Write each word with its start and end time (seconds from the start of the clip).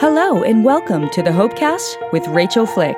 Hello, 0.00 0.42
and 0.42 0.64
welcome 0.64 1.10
to 1.10 1.22
the 1.22 1.28
Hopecast 1.28 2.10
with 2.10 2.26
Rachael 2.28 2.64
Flick. 2.64 2.96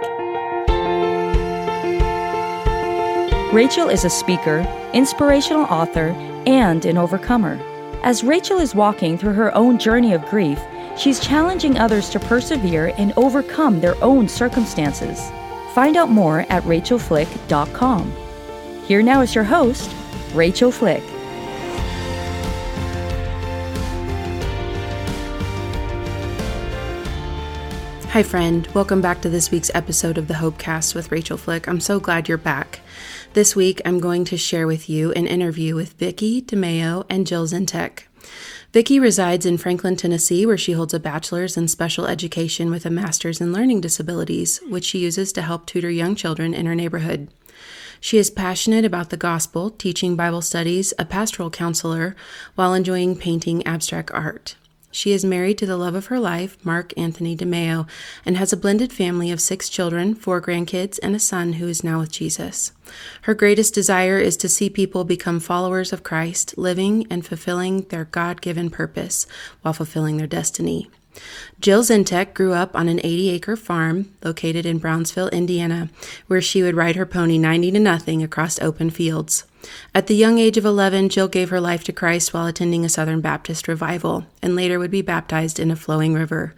Rachael 3.52 3.88
is 3.88 4.04
a 4.04 4.08
speaker, 4.08 4.60
inspirational 4.92 5.64
author, 5.64 6.10
and 6.46 6.84
an 6.84 6.96
overcomer. 6.96 7.58
As 8.04 8.22
Rachael 8.22 8.60
is 8.60 8.76
walking 8.76 9.18
through 9.18 9.32
her 9.32 9.52
own 9.56 9.80
journey 9.80 10.12
of 10.12 10.24
grief, 10.26 10.60
she's 10.96 11.18
challenging 11.18 11.76
others 11.76 12.08
to 12.10 12.20
persevere 12.20 12.94
and 12.96 13.12
overcome 13.16 13.80
their 13.80 13.96
own 14.00 14.28
circumstances. 14.28 15.28
Find 15.74 15.96
out 15.96 16.08
more 16.08 16.46
at 16.50 16.62
rachaelflick.com. 16.62 18.12
Here 18.86 19.02
now 19.02 19.22
is 19.22 19.34
your 19.34 19.42
host, 19.42 19.92
Rachael 20.34 20.70
Flick. 20.70 21.02
Hi, 28.12 28.22
friend. 28.22 28.66
Welcome 28.74 29.00
back 29.00 29.22
to 29.22 29.30
this 29.30 29.50
week's 29.50 29.70
episode 29.74 30.18
of 30.18 30.28
the 30.28 30.34
Hopecast 30.34 30.94
with 30.94 31.10
Rachael 31.10 31.38
Flick. 31.38 31.66
I'm 31.66 31.80
so 31.80 31.98
glad 31.98 32.28
you're 32.28 32.36
back. 32.36 32.80
This 33.32 33.56
week, 33.56 33.80
I'm 33.86 34.00
going 34.00 34.26
to 34.26 34.36
share 34.36 34.66
with 34.66 34.86
you 34.86 35.12
an 35.12 35.26
interview 35.26 35.74
with 35.74 35.96
Vickie 35.96 36.44
DeMaio 36.44 37.06
and 37.08 37.26
Jill 37.26 37.46
Zientek. 37.46 38.00
Vickie 38.70 39.00
resides 39.00 39.46
in 39.46 39.56
Franklin, 39.56 39.96
Tennessee, 39.96 40.44
where 40.44 40.58
she 40.58 40.72
holds 40.72 40.92
a 40.92 41.00
bachelor's 41.00 41.56
in 41.56 41.68
special 41.68 42.04
education 42.04 42.70
with 42.70 42.84
a 42.84 42.90
master's 42.90 43.40
in 43.40 43.50
learning 43.50 43.80
disabilities, 43.80 44.60
which 44.68 44.84
she 44.84 44.98
uses 44.98 45.32
to 45.32 45.40
help 45.40 45.64
tutor 45.64 45.88
young 45.90 46.14
children 46.14 46.52
in 46.52 46.66
her 46.66 46.74
neighborhood. 46.74 47.28
She 47.98 48.18
is 48.18 48.28
passionate 48.28 48.84
about 48.84 49.08
the 49.08 49.16
gospel, 49.16 49.70
teaching 49.70 50.16
Bible 50.16 50.42
studies, 50.42 50.92
a 50.98 51.06
pastoral 51.06 51.48
counselor, 51.48 52.14
while 52.56 52.74
enjoying 52.74 53.16
painting 53.16 53.66
abstract 53.66 54.10
art. 54.12 54.56
She 54.92 55.12
is 55.12 55.24
married 55.24 55.56
to 55.58 55.66
the 55.66 55.78
love 55.78 55.94
of 55.94 56.06
her 56.06 56.20
life, 56.20 56.58
Mark 56.64 56.92
Anthony 56.98 57.34
DeMaio, 57.34 57.88
and 58.26 58.36
has 58.36 58.52
a 58.52 58.58
blended 58.58 58.92
family 58.92 59.30
of 59.30 59.40
six 59.40 59.70
children, 59.70 60.14
four 60.14 60.40
grandkids, 60.40 61.00
and 61.02 61.16
a 61.16 61.18
son 61.18 61.54
who 61.54 61.66
is 61.66 61.82
now 61.82 61.98
with 61.98 62.12
Jesus. 62.12 62.72
Her 63.22 63.34
greatest 63.34 63.72
desire 63.72 64.18
is 64.18 64.36
to 64.36 64.50
see 64.50 64.68
people 64.68 65.04
become 65.04 65.40
followers 65.40 65.94
of 65.94 66.02
Christ, 66.02 66.58
living 66.58 67.06
and 67.08 67.24
fulfilling 67.24 67.82
their 67.88 68.04
God 68.04 68.42
given 68.42 68.68
purpose 68.68 69.26
while 69.62 69.72
fulfilling 69.72 70.18
their 70.18 70.26
destiny. 70.26 70.90
Jill 71.58 71.82
Zientek 71.82 72.34
grew 72.34 72.52
up 72.52 72.76
on 72.76 72.88
an 72.88 73.00
80 73.02 73.30
acre 73.30 73.56
farm 73.56 74.14
located 74.22 74.66
in 74.66 74.78
Brownsville, 74.78 75.28
Indiana, 75.28 75.88
where 76.26 76.40
she 76.40 76.62
would 76.62 76.76
ride 76.76 76.96
her 76.96 77.06
pony 77.06 77.38
90 77.38 77.72
to 77.72 77.78
nothing 77.80 78.22
across 78.22 78.60
open 78.60 78.90
fields. 78.90 79.44
At 79.94 80.06
the 80.06 80.14
young 80.14 80.38
age 80.38 80.56
of 80.56 80.64
11, 80.64 81.08
Jill 81.08 81.28
gave 81.28 81.50
her 81.50 81.60
life 81.60 81.84
to 81.84 81.92
Christ 81.92 82.32
while 82.32 82.46
attending 82.46 82.84
a 82.84 82.88
Southern 82.88 83.20
Baptist 83.20 83.68
revival 83.68 84.26
and 84.42 84.56
later 84.56 84.78
would 84.78 84.90
be 84.90 85.02
baptized 85.02 85.60
in 85.60 85.70
a 85.70 85.76
flowing 85.76 86.14
river. 86.14 86.54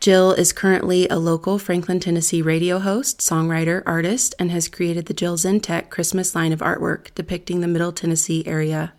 Jill 0.00 0.32
is 0.32 0.52
currently 0.52 1.08
a 1.08 1.16
local 1.16 1.58
Franklin, 1.58 2.00
Tennessee 2.00 2.42
radio 2.42 2.78
host, 2.78 3.20
songwriter, 3.20 3.82
artist, 3.86 4.34
and 4.38 4.50
has 4.50 4.68
created 4.68 5.06
the 5.06 5.14
Jill 5.14 5.36
Zientek 5.36 5.90
Christmas 5.90 6.34
line 6.34 6.52
of 6.52 6.60
artwork 6.60 7.14
depicting 7.14 7.60
the 7.60 7.68
Middle 7.68 7.92
Tennessee 7.92 8.44
area. 8.46 8.92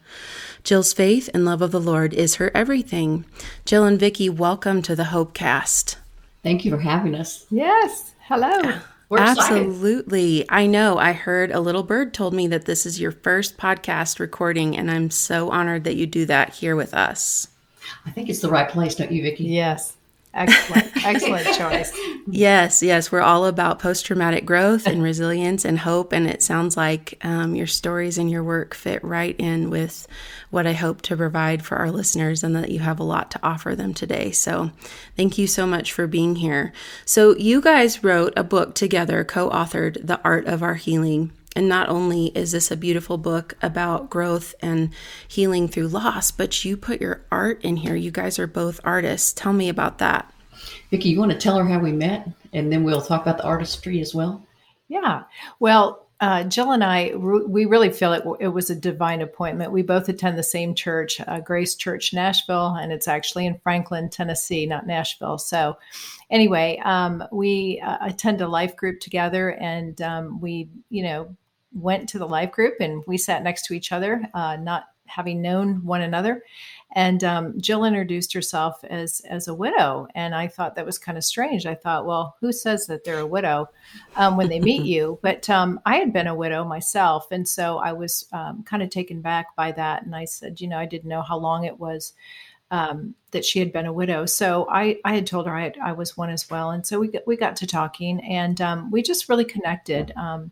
Jill's 0.63 0.93
faith 0.93 1.29
and 1.33 1.43
love 1.43 1.61
of 1.61 1.71
the 1.71 1.81
Lord 1.81 2.13
is 2.13 2.35
her 2.35 2.51
everything. 2.55 3.25
Jill 3.65 3.83
and 3.83 3.99
Vickie, 3.99 4.29
welcome 4.29 4.81
to 4.81 4.95
the 4.95 5.03
Hopecast. 5.03 5.97
Thank 6.41 6.65
you 6.65 6.71
for 6.71 6.79
having 6.79 7.15
us. 7.15 7.45
Yes. 7.49 8.13
Hello. 8.21 8.79
We're 9.13 9.19
Absolutely. 9.19 10.41
Excited. 10.41 10.55
I 10.55 10.65
know. 10.65 10.97
I 10.97 11.13
heard 11.13 11.51
a 11.51 11.59
little 11.59 11.83
bird 11.83 12.15
told 12.15 12.33
me 12.33 12.47
that 12.47 12.65
this 12.65 12.83
is 12.87 12.99
your 12.99 13.11
first 13.11 13.59
podcast 13.59 14.17
recording, 14.17 14.75
and 14.75 14.89
I'm 14.89 15.11
so 15.11 15.51
honored 15.51 15.83
that 15.83 15.95
you 15.95 16.07
do 16.07 16.25
that 16.25 16.55
here 16.55 16.75
with 16.75 16.95
us. 16.95 17.47
I 18.07 18.09
think 18.09 18.27
it's 18.27 18.39
the 18.39 18.49
right 18.49 18.67
place, 18.67 18.95
don't 18.95 19.11
you, 19.11 19.21
Vickie? 19.21 19.41
Yes. 19.41 19.93
Excellent, 20.33 20.91
excellent 21.05 21.45
choice. 21.55 21.95
Yes, 22.25 22.81
yes, 22.81 23.11
we're 23.11 23.21
all 23.21 23.45
about 23.45 23.79
post 23.79 24.05
traumatic 24.05 24.45
growth 24.45 24.87
and 24.87 25.03
resilience 25.03 25.63
and 25.63 25.79
hope. 25.79 26.11
And 26.11 26.27
it 26.27 26.41
sounds 26.41 26.75
like 26.75 27.19
um, 27.23 27.55
your 27.55 27.67
stories 27.67 28.17
and 28.17 28.31
your 28.31 28.43
work 28.43 28.73
fit 28.73 29.03
right 29.03 29.35
in 29.37 29.69
with 29.69 30.07
what 30.49 30.65
I 30.65 30.73
hope 30.73 31.01
to 31.03 31.17
provide 31.17 31.63
for 31.63 31.77
our 31.77 31.91
listeners 31.91 32.43
and 32.43 32.55
that 32.55 32.71
you 32.71 32.79
have 32.79 32.99
a 32.99 33.03
lot 33.03 33.29
to 33.31 33.39
offer 33.43 33.75
them 33.75 33.93
today. 33.93 34.31
So 34.31 34.71
thank 35.15 35.37
you 35.37 35.45
so 35.45 35.67
much 35.67 35.91
for 35.91 36.07
being 36.07 36.35
here. 36.37 36.73
So, 37.05 37.35
you 37.35 37.61
guys 37.61 38.03
wrote 38.03 38.33
a 38.35 38.43
book 38.43 38.75
together, 38.75 39.23
co 39.23 39.49
authored 39.49 40.05
The 40.05 40.21
Art 40.23 40.45
of 40.45 40.63
Our 40.63 40.75
Healing. 40.75 41.31
And 41.55 41.69
not 41.69 41.89
only 41.89 42.27
is 42.27 42.51
this 42.51 42.71
a 42.71 42.77
beautiful 42.77 43.17
book 43.17 43.55
about 43.61 44.09
growth 44.09 44.55
and 44.61 44.89
healing 45.27 45.67
through 45.67 45.87
loss, 45.89 46.31
but 46.31 46.65
you 46.65 46.75
put 46.77 47.01
your 47.01 47.25
art 47.31 47.61
in 47.63 47.77
here. 47.77 47.95
You 47.95 48.11
guys 48.11 48.39
are 48.39 48.47
both 48.47 48.79
artists. 48.83 49.33
Tell 49.33 49.53
me 49.53 49.69
about 49.69 49.99
that. 49.99 50.33
Vickie, 50.91 51.05
you 51.05 51.19
want 51.19 51.31
to 51.31 51.37
tell 51.37 51.57
her 51.57 51.65
how 51.65 51.79
we 51.79 51.91
met? 51.91 52.27
And 52.53 52.71
then 52.71 52.83
we'll 52.83 53.01
talk 53.01 53.21
about 53.21 53.37
the 53.37 53.45
artistry 53.45 53.99
as 53.99 54.15
well. 54.15 54.45
Yeah. 54.87 55.23
Well, 55.59 56.03
uh, 56.23 56.43
Jill 56.43 56.71
and 56.71 56.83
I, 56.83 57.13
we 57.15 57.65
really 57.65 57.91
feel 57.91 58.13
it, 58.13 58.23
it 58.39 58.47
was 58.47 58.69
a 58.69 58.75
divine 58.75 59.19
appointment. 59.21 59.73
We 59.73 59.81
both 59.81 60.07
attend 60.07 60.37
the 60.37 60.43
same 60.43 60.73
church, 60.73 61.19
uh, 61.19 61.41
Grace 61.41 61.75
Church 61.75 62.13
Nashville, 62.13 62.75
and 62.75 62.93
it's 62.93 63.09
actually 63.09 63.45
in 63.45 63.59
Franklin, 63.61 64.09
Tennessee, 64.09 64.65
not 64.65 64.87
Nashville. 64.87 65.37
So, 65.37 65.77
anyway, 66.29 66.81
um, 66.85 67.25
we 67.31 67.81
uh, 67.85 67.97
attend 68.01 68.39
a 68.39 68.47
life 68.47 68.77
group 68.77 69.01
together, 69.01 69.49
and 69.49 70.01
um, 70.01 70.39
we, 70.39 70.69
you 70.89 71.03
know, 71.03 71.35
went 71.73 72.09
to 72.09 72.19
the 72.19 72.27
life 72.27 72.51
group 72.51 72.75
and 72.79 73.03
we 73.07 73.17
sat 73.17 73.43
next 73.43 73.65
to 73.65 73.73
each 73.73 73.91
other, 73.91 74.27
uh, 74.33 74.57
not 74.57 74.85
having 75.05 75.41
known 75.41 75.83
one 75.83 76.01
another. 76.01 76.43
And 76.95 77.23
um, 77.23 77.59
Jill 77.59 77.85
introduced 77.85 78.33
herself 78.33 78.83
as 78.83 79.19
as 79.21 79.47
a 79.47 79.53
widow, 79.53 80.07
and 80.13 80.35
I 80.35 80.47
thought 80.47 80.75
that 80.75 80.85
was 80.85 80.99
kind 80.99 81.17
of 81.17 81.23
strange. 81.23 81.65
I 81.65 81.73
thought, 81.73 82.05
well, 82.05 82.35
who 82.39 82.51
says 82.51 82.85
that 82.85 83.03
they're 83.03 83.19
a 83.19 83.25
widow 83.25 83.69
um, 84.15 84.37
when 84.37 84.47
they 84.47 84.59
meet 84.59 84.83
you? 84.85 85.17
But 85.23 85.49
um, 85.49 85.79
I 85.85 85.95
had 85.95 86.13
been 86.13 86.27
a 86.27 86.35
widow 86.35 86.63
myself, 86.63 87.31
and 87.31 87.47
so 87.47 87.77
I 87.77 87.93
was 87.93 88.27
um, 88.31 88.63
kind 88.63 88.83
of 88.83 88.91
taken 88.91 89.21
back 89.21 89.55
by 89.55 89.71
that. 89.71 90.03
And 90.03 90.15
I 90.15 90.25
said, 90.25 90.61
you 90.61 90.67
know, 90.67 90.77
I 90.77 90.85
didn't 90.85 91.09
know 91.09 91.23
how 91.23 91.37
long 91.37 91.65
it 91.65 91.79
was 91.79 92.13
um, 92.69 93.15
that 93.33 93.45
she 93.45 93.59
had 93.59 93.71
been 93.71 93.85
a 93.85 93.93
widow. 93.93 94.25
So 94.25 94.67
I, 94.69 94.97
I 95.05 95.13
had 95.13 95.27
told 95.27 95.45
her 95.47 95.55
I, 95.55 95.73
I 95.83 95.91
was 95.91 96.17
one 96.17 96.29
as 96.29 96.49
well. 96.49 96.71
And 96.71 96.85
so 96.85 96.99
we, 96.99 97.11
we 97.27 97.35
got 97.35 97.55
to 97.57 97.67
talking 97.67 98.19
and 98.21 98.59
um, 98.61 98.89
we 98.89 99.01
just 99.01 99.29
really 99.29 99.45
connected. 99.45 100.13
Um, 100.15 100.51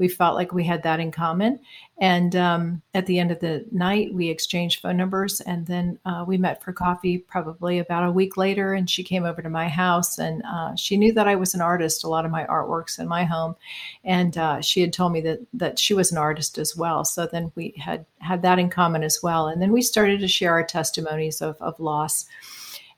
we 0.00 0.08
felt 0.08 0.34
like 0.34 0.52
we 0.54 0.64
had 0.64 0.82
that 0.84 0.98
in 0.98 1.12
common. 1.12 1.60
And 1.98 2.34
um, 2.34 2.80
at 2.94 3.04
the 3.04 3.18
end 3.18 3.30
of 3.30 3.40
the 3.40 3.66
night, 3.70 4.14
we 4.14 4.30
exchanged 4.30 4.80
phone 4.80 4.96
numbers 4.96 5.42
and 5.42 5.66
then 5.66 5.98
uh, 6.06 6.24
we 6.26 6.38
met 6.38 6.62
for 6.64 6.72
coffee 6.72 7.18
probably 7.18 7.78
about 7.78 8.08
a 8.08 8.10
week 8.10 8.38
later. 8.38 8.72
And 8.72 8.88
she 8.88 9.04
came 9.04 9.24
over 9.24 9.42
to 9.42 9.50
my 9.50 9.68
house 9.68 10.18
and 10.18 10.42
uh, 10.50 10.74
she 10.74 10.96
knew 10.96 11.12
that 11.12 11.28
I 11.28 11.36
was 11.36 11.52
an 11.52 11.60
artist, 11.60 12.02
a 12.02 12.08
lot 12.08 12.24
of 12.24 12.30
my 12.30 12.46
artworks 12.46 12.98
in 12.98 13.06
my 13.06 13.24
home. 13.24 13.54
And 14.02 14.38
uh, 14.38 14.62
she 14.62 14.80
had 14.80 14.94
told 14.94 15.12
me 15.12 15.20
that, 15.20 15.40
that 15.52 15.78
she 15.78 15.92
was 15.92 16.10
an 16.10 16.16
artist 16.16 16.56
as 16.56 16.74
well. 16.74 17.04
So 17.04 17.26
then 17.26 17.52
we 17.54 17.74
had 17.76 18.06
had 18.20 18.40
that 18.40 18.58
in 18.58 18.70
common 18.70 19.02
as 19.02 19.20
well. 19.22 19.48
And 19.48 19.60
then 19.60 19.70
we 19.70 19.82
started 19.82 20.20
to 20.20 20.28
share 20.28 20.52
our 20.52 20.64
testimonies 20.64 21.42
of, 21.42 21.60
of 21.60 21.78
loss. 21.78 22.19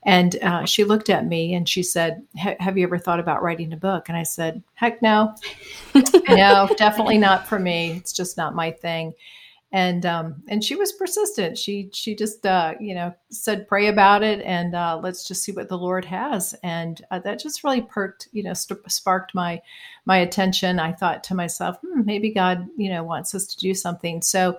And 0.05 0.37
uh, 0.43 0.65
she 0.65 0.85
looked 0.85 1.11
at 1.11 1.27
me 1.27 1.55
and 1.55 1.69
she 1.69 1.83
said, 1.83 2.25
Have 2.37 2.77
you 2.77 2.85
ever 2.85 2.99
thought 2.99 3.21
about 3.21 3.43
writing 3.43 3.73
a 3.73 3.77
book? 3.77 4.09
And 4.09 4.19
I 4.19 4.25
said, 4.25 4.63
Heck 4.75 5.01
no. 5.01 5.35
no, 6.29 6.69
definitely 6.77 7.19
not 7.19 7.47
for 7.47 7.59
me. 7.59 7.93
It's 7.93 8.13
just 8.13 8.37
not 8.37 8.55
my 8.55 8.73
thing. 8.73 9.15
And 9.75 10.05
um, 10.05 10.43
and 10.49 10.63
she 10.63 10.75
was 10.75 10.93
persistent. 10.93 11.57
She 11.57 11.89
she 11.95 12.15
just 12.15 12.45
uh, 12.45 12.75
you 12.79 12.95
know 12.95 13.15
said 13.31 13.67
pray 13.69 13.87
about 13.87 14.23
it 14.23 14.43
and 14.43 14.75
uh, 14.75 15.01
let's 15.03 15.27
just 15.27 15.43
see 15.43 15.53
what 15.53 15.69
the 15.69 15.79
Lord 15.79 16.05
has. 16.05 16.55
And 16.63 17.01
uh, 17.11 17.21
that 17.21 17.39
just 17.39 17.65
really 17.65 17.81
perked 17.81 18.29
you 18.33 18.43
know 18.43 18.53
st- 18.53 18.91
sparked 18.91 19.35
my 19.35 19.63
my 20.05 20.19
attention. 20.19 20.79
I 20.79 20.93
thought 20.93 21.25
to 21.25 21.35
myself, 21.35 21.79
hmm, 21.81 22.03
maybe 22.05 22.35
God 22.35 22.69
you 22.77 22.91
know 22.91 23.03
wants 23.03 23.35
us 23.35 23.47
to 23.47 23.57
do 23.57 23.73
something. 23.73 24.21
So 24.21 24.59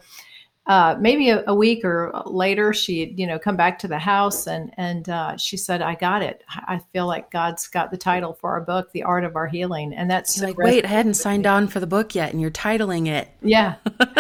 uh, 0.66 0.96
maybe 0.98 1.30
a, 1.30 1.44
a, 1.48 1.54
week 1.54 1.84
or 1.84 2.14
later, 2.26 2.72
she 2.72 3.14
you 3.18 3.28
know 3.28 3.38
come 3.38 3.58
back 3.58 3.78
to 3.80 3.88
the 3.88 4.00
house 4.00 4.48
and 4.48 4.74
and 4.78 5.10
uh, 5.10 5.36
she 5.36 5.58
said, 5.58 5.82
"I 5.82 5.96
got 5.96 6.22
it. 6.22 6.42
I 6.50 6.80
feel 6.94 7.06
like 7.06 7.30
God's 7.32 7.68
got 7.68 7.92
the 7.92 7.98
title 7.98 8.34
for 8.34 8.52
our 8.52 8.62
book, 8.62 8.90
The 8.94 9.04
Art 9.04 9.26
of 9.26 9.36
Our 9.36 9.48
Healing." 9.48 9.94
And 9.94 10.10
that's 10.10 10.42
like, 10.42 10.58
wait, 10.58 10.86
I 10.86 10.88
hadn't 10.88 11.16
signed 11.16 11.46
on 11.46 11.68
for 11.68 11.82
the 11.82 11.88
book 11.88 12.16
yet, 12.16 12.32
and 12.32 12.40
you're 12.40 12.50
titling 12.50 13.08
it. 13.10 13.28
Yeah, 13.42 13.76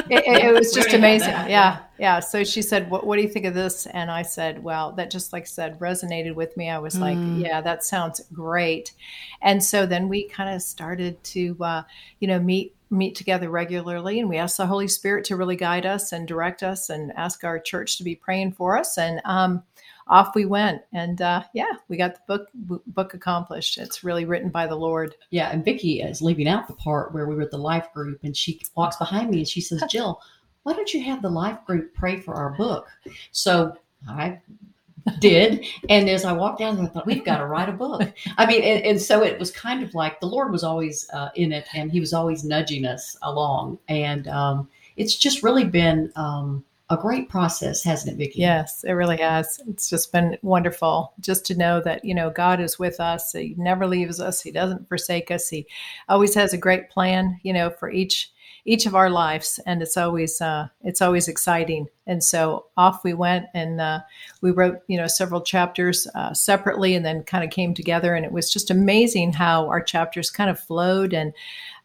it, 0.09 0.43
it, 0.43 0.53
was 0.53 0.73
just 0.75 0.91
amazing. 0.91 1.29
Yeah, 1.29 1.79
yeah. 1.97 2.19
So 2.19 2.43
she 2.43 2.61
said, 2.61 2.89
what, 2.89 3.05
"What 3.05 3.17
do 3.17 3.21
you 3.21 3.27
think 3.27 3.45
of 3.45 3.53
this?" 3.53 3.85
And 3.87 4.09
I 4.09 4.21
said, 4.21 4.63
"Well, 4.63 4.91
that 4.93 5.11
just 5.11 5.33
like 5.33 5.43
I 5.43 5.45
said 5.45 5.79
resonated 5.79 6.35
with 6.35 6.55
me." 6.57 6.69
I 6.69 6.79
was 6.79 6.95
mm. 6.95 7.01
like, 7.01 7.43
"Yeah, 7.45 7.61
that 7.61 7.83
sounds 7.83 8.21
great." 8.31 8.93
And 9.41 9.63
so 9.63 9.85
then 9.85 10.09
we 10.09 10.27
kind 10.27 10.53
of 10.53 10.61
started 10.61 11.23
to 11.25 11.57
uh, 11.61 11.83
you 12.19 12.27
know 12.27 12.39
meet 12.39 12.75
meet 12.89 13.15
together 13.15 13.49
regularly 13.49 14.19
and 14.19 14.29
we 14.29 14.37
ask 14.37 14.57
the 14.57 14.67
Holy 14.67 14.87
Spirit 14.87 15.25
to 15.25 15.35
really 15.35 15.55
guide 15.55 15.83
us 15.83 16.11
and 16.11 16.27
direct 16.27 16.61
us 16.61 16.91
and 16.91 17.11
ask 17.13 17.43
our 17.43 17.57
church 17.57 17.97
to 17.97 18.03
be 18.03 18.15
praying 18.15 18.51
for 18.51 18.77
us. 18.77 18.99
And 18.99 19.19
um, 19.25 19.63
off 20.07 20.35
we 20.35 20.45
went. 20.45 20.81
And 20.93 21.21
uh, 21.21 21.43
yeah, 21.53 21.71
we 21.87 21.97
got 21.97 22.15
the 22.15 22.21
book 22.27 22.49
book 22.87 23.13
accomplished. 23.13 23.77
It's 23.77 24.03
really 24.03 24.25
written 24.25 24.49
by 24.49 24.67
the 24.67 24.75
Lord. 24.75 25.15
Yeah, 25.29 25.49
and 25.49 25.63
Vicki 25.63 26.01
is 26.01 26.21
leaving 26.21 26.47
out 26.47 26.67
the 26.67 26.73
part 26.73 27.13
where 27.13 27.25
we 27.25 27.35
were 27.35 27.43
at 27.43 27.51
the 27.51 27.57
life 27.57 27.87
group 27.93 28.19
and 28.23 28.35
she 28.35 28.61
walks 28.75 28.97
behind 28.97 29.29
me 29.29 29.39
and 29.39 29.47
she 29.47 29.61
says, 29.61 29.83
Jill, 29.89 30.21
why 30.63 30.73
don't 30.73 30.93
you 30.93 31.03
have 31.03 31.21
the 31.21 31.29
life 31.29 31.63
group 31.65 31.93
pray 31.93 32.19
for 32.19 32.33
our 32.35 32.51
book? 32.51 32.87
So 33.31 33.77
I 34.07 34.39
did. 35.19 35.65
And 35.89 36.09
as 36.09 36.25
I 36.25 36.31
walked 36.31 36.59
down, 36.59 36.77
there, 36.77 36.85
I 36.85 36.87
thought, 36.87 37.05
we've 37.05 37.25
got 37.25 37.37
to 37.37 37.45
write 37.45 37.69
a 37.69 37.73
book. 37.73 38.13
I 38.37 38.45
mean, 38.45 38.63
and, 38.63 38.83
and 38.83 39.01
so 39.01 39.23
it 39.23 39.39
was 39.39 39.51
kind 39.51 39.83
of 39.83 39.93
like 39.93 40.19
the 40.19 40.27
Lord 40.27 40.51
was 40.51 40.63
always 40.63 41.09
uh, 41.11 41.29
in 41.35 41.51
it 41.51 41.67
and 41.73 41.91
he 41.91 41.99
was 41.99 42.13
always 42.13 42.43
nudging 42.43 42.85
us 42.85 43.17
along. 43.21 43.79
And 43.87 44.27
um, 44.27 44.69
it's 44.95 45.15
just 45.15 45.43
really 45.43 45.65
been 45.65 46.11
um, 46.15 46.63
a 46.89 46.97
great 46.97 47.27
process, 47.27 47.83
hasn't 47.83 48.19
it, 48.19 48.23
Vickie? 48.23 48.37
Yes, 48.37 48.83
it 48.83 48.91
really 48.91 49.17
has. 49.17 49.59
It's 49.67 49.89
just 49.89 50.11
been 50.11 50.37
wonderful 50.41 51.13
just 51.19 51.45
to 51.47 51.55
know 51.55 51.81
that, 51.81 52.05
you 52.05 52.13
know, 52.13 52.29
God 52.29 52.61
is 52.61 52.79
with 52.79 52.99
us. 52.99 53.31
He 53.31 53.55
never 53.57 53.87
leaves 53.87 54.19
us. 54.19 54.41
He 54.41 54.51
doesn't 54.51 54.87
forsake 54.87 55.31
us. 55.31 55.49
He 55.49 55.65
always 56.07 56.35
has 56.35 56.53
a 56.53 56.57
great 56.57 56.89
plan, 56.89 57.39
you 57.43 57.51
know, 57.53 57.69
for 57.69 57.89
each 57.89 58.31
each 58.65 58.85
of 58.85 58.95
our 58.95 59.09
lives 59.09 59.59
and 59.65 59.81
it's 59.81 59.97
always 59.97 60.39
uh, 60.39 60.67
it's 60.81 61.01
always 61.01 61.27
exciting. 61.27 61.87
And 62.07 62.23
so 62.23 62.67
off 62.77 63.03
we 63.03 63.13
went 63.13 63.47
and 63.53 63.81
uh, 63.81 64.01
we 64.41 64.51
wrote 64.51 64.79
you 64.87 64.97
know 64.97 65.07
several 65.07 65.41
chapters 65.41 66.07
uh, 66.15 66.33
separately 66.33 66.95
and 66.95 67.05
then 67.05 67.23
kind 67.23 67.43
of 67.43 67.49
came 67.49 67.73
together 67.73 68.15
and 68.15 68.25
it 68.25 68.31
was 68.31 68.51
just 68.51 68.71
amazing 68.71 69.33
how 69.33 69.67
our 69.67 69.81
chapters 69.81 70.29
kind 70.29 70.49
of 70.49 70.59
flowed 70.59 71.13
and 71.13 71.33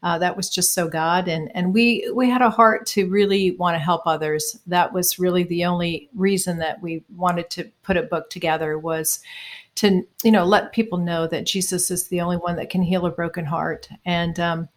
uh, 0.03 0.19
that 0.19 0.37
was 0.37 0.49
just 0.49 0.73
so 0.73 0.89
God. 0.89 1.27
And 1.27 1.51
and 1.55 1.75
we 1.75 2.09
we 2.15 2.31
had 2.31 2.43
a 2.43 2.51
heart 2.51 2.87
to 2.89 3.09
really 3.09 3.53
want 3.53 3.75
to 3.75 3.81
help 3.81 4.03
others. 4.07 4.59
That 4.67 4.93
was 4.93 5.19
really 5.19 5.43
the 5.43 5.65
only 5.65 6.09
reason 6.15 6.59
that 6.59 6.81
we 6.81 7.05
wanted 7.17 7.51
to 7.51 7.71
put 7.83 7.97
a 7.97 8.03
book 8.03 8.31
together 8.31 8.79
was 8.79 9.21
to 9.77 10.07
you 10.23 10.31
know 10.31 10.45
let 10.45 10.73
people 10.73 10.99
know 10.99 11.27
that 11.27 11.47
Jesus 11.47 11.91
is 11.91 12.09
the 12.09 12.21
only 12.21 12.37
one 12.37 12.57
that 12.57 12.71
can 12.71 12.83
heal 12.83 13.07
a 13.07 13.11
broken 13.11 13.45
heart. 13.45 13.89
And 14.05 14.39
um, 14.39 14.69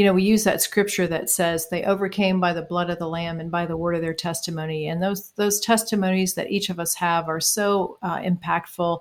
you 0.00 0.06
know, 0.06 0.14
we 0.14 0.22
use 0.22 0.44
that 0.44 0.62
scripture 0.62 1.06
that 1.08 1.28
says 1.28 1.68
they 1.68 1.84
overcame 1.84 2.40
by 2.40 2.54
the 2.54 2.62
blood 2.62 2.88
of 2.88 2.98
the 2.98 3.06
lamb 3.06 3.38
and 3.38 3.50
by 3.50 3.66
the 3.66 3.76
word 3.76 3.94
of 3.94 4.00
their 4.00 4.14
testimony. 4.14 4.88
And 4.88 5.02
those 5.02 5.32
those 5.32 5.60
testimonies 5.60 6.32
that 6.36 6.50
each 6.50 6.70
of 6.70 6.80
us 6.80 6.94
have 6.94 7.28
are 7.28 7.38
so 7.38 7.98
uh, 8.00 8.16
impactful 8.16 9.00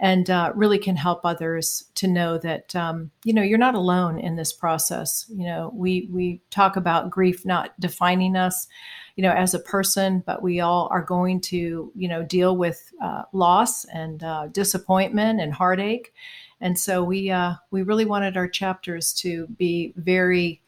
and 0.00 0.28
uh, 0.28 0.50
really 0.56 0.78
can 0.78 0.96
help 0.96 1.20
others 1.22 1.84
to 1.94 2.08
know 2.08 2.38
that 2.38 2.74
um, 2.74 3.12
you 3.22 3.32
know 3.32 3.42
you're 3.42 3.56
not 3.56 3.76
alone 3.76 4.18
in 4.18 4.34
this 4.34 4.52
process. 4.52 5.26
You 5.28 5.46
know, 5.46 5.70
we 5.76 6.08
we 6.10 6.40
talk 6.50 6.74
about 6.74 7.08
grief 7.08 7.46
not 7.46 7.78
defining 7.78 8.34
us, 8.34 8.66
you 9.14 9.22
know, 9.22 9.30
as 9.30 9.54
a 9.54 9.60
person, 9.60 10.24
but 10.26 10.42
we 10.42 10.58
all 10.58 10.88
are 10.90 11.04
going 11.04 11.40
to 11.42 11.92
you 11.94 12.08
know 12.08 12.24
deal 12.24 12.56
with 12.56 12.82
uh, 13.00 13.22
loss 13.32 13.84
and 13.84 14.24
uh, 14.24 14.48
disappointment 14.48 15.40
and 15.40 15.54
heartache 15.54 16.12
and 16.62 16.78
so 16.78 17.02
we 17.02 17.28
uh, 17.30 17.54
we 17.70 17.82
really 17.82 18.04
wanted 18.04 18.36
our 18.36 18.48
chapters 18.48 19.12
to 19.14 19.48
be 19.48 19.92
very 19.96 20.62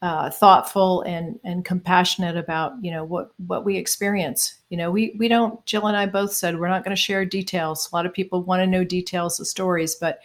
uh, 0.00 0.30
thoughtful 0.30 1.02
and 1.02 1.40
and 1.44 1.64
compassionate 1.64 2.36
about 2.36 2.72
you 2.82 2.90
know 2.90 3.04
what 3.04 3.32
what 3.46 3.64
we 3.64 3.76
experience. 3.76 4.54
You 4.70 4.78
know, 4.78 4.90
we 4.90 5.14
we 5.18 5.26
don't. 5.26 5.64
Jill 5.66 5.88
and 5.88 5.96
I 5.96 6.06
both 6.06 6.32
said 6.32 6.58
we're 6.58 6.68
not 6.68 6.84
going 6.84 6.94
to 6.94 7.02
share 7.02 7.24
details. 7.24 7.90
A 7.90 7.96
lot 7.96 8.06
of 8.06 8.12
people 8.12 8.44
want 8.44 8.60
to 8.60 8.66
know 8.66 8.84
details 8.84 9.40
of 9.40 9.48
stories, 9.48 9.96
but 9.96 10.20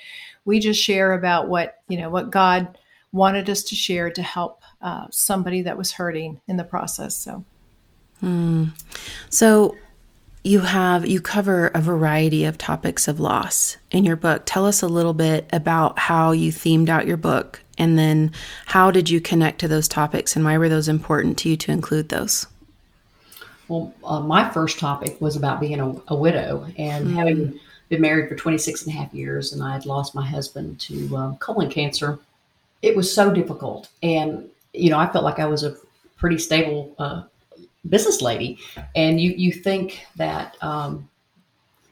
we 0.45 0.59
just 0.59 0.81
share 0.81 1.13
about 1.13 1.49
what 1.49 1.81
you 1.87 1.97
know 1.97 2.11
what 2.11 2.29
God 2.29 2.77
wanted 3.11 3.49
us 3.49 3.63
to 3.63 3.75
share 3.75 4.11
to 4.11 4.21
help 4.21 4.61
uh, 4.83 5.07
somebody 5.09 5.63
that 5.63 5.77
was 5.77 5.91
hurting 5.91 6.39
in 6.47 6.55
the 6.57 6.63
process. 6.63 7.17
So. 7.17 7.43
Mm. 8.21 8.71
So 9.29 9.75
you 10.43 10.61
have 10.61 11.05
you 11.05 11.19
cover 11.19 11.67
a 11.67 11.81
variety 11.81 12.45
of 12.45 12.57
topics 12.57 13.07
of 13.07 13.19
loss 13.19 13.77
in 13.91 14.05
your 14.05 14.15
book. 14.15 14.43
Tell 14.45 14.65
us 14.65 14.81
a 14.81 14.87
little 14.87 15.13
bit 15.13 15.49
about 15.51 15.99
how 15.99 16.31
you 16.31 16.51
themed 16.51 16.89
out 16.89 17.07
your 17.07 17.17
book 17.17 17.61
and 17.77 17.97
then 17.97 18.31
how 18.65 18.91
did 18.91 19.09
you 19.09 19.19
connect 19.19 19.59
to 19.59 19.67
those 19.67 19.87
topics 19.87 20.35
and 20.35 20.45
why 20.45 20.57
were 20.57 20.69
those 20.69 20.87
important 20.87 21.37
to 21.39 21.49
you 21.49 21.57
to 21.57 21.71
include 21.71 22.09
those? 22.09 22.47
Well, 23.67 23.93
uh, 24.03 24.21
my 24.21 24.49
first 24.49 24.79
topic 24.79 25.19
was 25.21 25.35
about 25.35 25.59
being 25.59 25.79
a, 25.79 25.93
a 26.07 26.15
widow 26.15 26.65
and 26.77 27.07
mm. 27.07 27.13
having 27.15 27.59
been 27.89 28.01
married 28.01 28.29
for 28.29 28.35
26 28.35 28.85
and 28.85 28.95
a 28.95 28.97
half 28.97 29.13
years 29.13 29.51
and 29.51 29.61
I 29.61 29.73
had 29.73 29.85
lost 29.85 30.15
my 30.15 30.25
husband 30.25 30.79
to 30.81 31.17
um, 31.17 31.37
colon 31.37 31.69
cancer. 31.69 32.17
It 32.81 32.95
was 32.95 33.13
so 33.13 33.31
difficult. 33.31 33.89
And, 34.01 34.49
you 34.73 34.89
know, 34.89 34.97
I 34.97 35.11
felt 35.11 35.25
like 35.25 35.39
I 35.39 35.45
was 35.45 35.63
a 35.63 35.75
pretty 36.17 36.37
stable 36.37 36.95
uh, 36.97 37.23
business 37.87 38.21
lady, 38.21 38.59
and 38.95 39.19
you 39.19 39.31
you 39.31 39.51
think 39.51 40.05
that 40.15 40.57
um, 40.61 41.09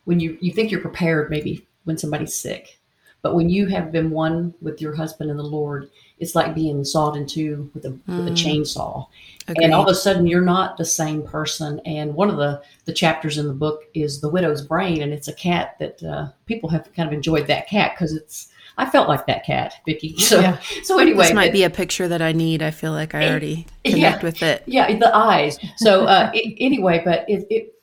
when 0.05 0.19
you 0.19 0.37
you 0.41 0.51
think 0.51 0.71
you're 0.71 0.81
prepared, 0.81 1.29
maybe 1.29 1.65
when 1.85 1.97
somebody's 1.97 2.35
sick, 2.35 2.79
but 3.21 3.35
when 3.35 3.49
you 3.49 3.67
have 3.67 3.91
been 3.91 4.09
one 4.09 4.53
with 4.61 4.81
your 4.81 4.95
husband 4.95 5.29
and 5.29 5.39
the 5.39 5.43
Lord, 5.43 5.89
it's 6.19 6.35
like 6.35 6.55
being 6.55 6.83
sawed 6.83 7.15
in 7.15 7.25
two 7.25 7.69
with 7.73 7.85
a, 7.85 7.89
mm. 7.89 8.01
with 8.07 8.27
a 8.27 8.31
chainsaw. 8.31 9.07
Agreed. 9.47 9.65
And 9.65 9.73
all 9.73 9.83
of 9.83 9.89
a 9.89 9.95
sudden, 9.95 10.27
you're 10.27 10.41
not 10.41 10.77
the 10.77 10.85
same 10.85 11.23
person. 11.23 11.79
And 11.85 12.13
one 12.13 12.29
of 12.29 12.37
the 12.37 12.61
the 12.85 12.93
chapters 12.93 13.37
in 13.37 13.47
the 13.47 13.53
book 13.53 13.83
is 13.93 14.19
the 14.19 14.29
widow's 14.29 14.61
brain, 14.61 15.01
and 15.01 15.13
it's 15.13 15.27
a 15.27 15.33
cat 15.33 15.75
that 15.79 16.03
uh, 16.03 16.29
people 16.45 16.69
have 16.69 16.93
kind 16.93 17.07
of 17.07 17.13
enjoyed 17.13 17.47
that 17.47 17.67
cat 17.67 17.93
because 17.95 18.13
it's 18.13 18.49
I 18.77 18.87
felt 18.87 19.09
like 19.09 19.25
that 19.25 19.43
cat, 19.43 19.75
Vickie. 19.87 20.19
So, 20.27 20.39
yeah. 20.39 20.59
so 20.83 20.99
anyway, 20.99 21.25
this 21.25 21.33
might 21.33 21.51
be 21.51 21.63
a 21.63 21.69
picture 21.69 22.07
that 22.07 22.21
I 22.21 22.31
need. 22.31 22.61
I 22.61 22.71
feel 22.71 22.91
like 22.91 23.15
I 23.15 23.29
already 23.29 23.65
connect 23.83 24.21
yeah, 24.21 24.23
with 24.23 24.43
it. 24.43 24.63
Yeah, 24.65 24.97
the 24.97 25.15
eyes. 25.15 25.57
So 25.77 26.05
uh, 26.05 26.31
it, 26.33 26.57
anyway, 26.59 27.01
but 27.03 27.27
it, 27.29 27.47
it, 27.49 27.73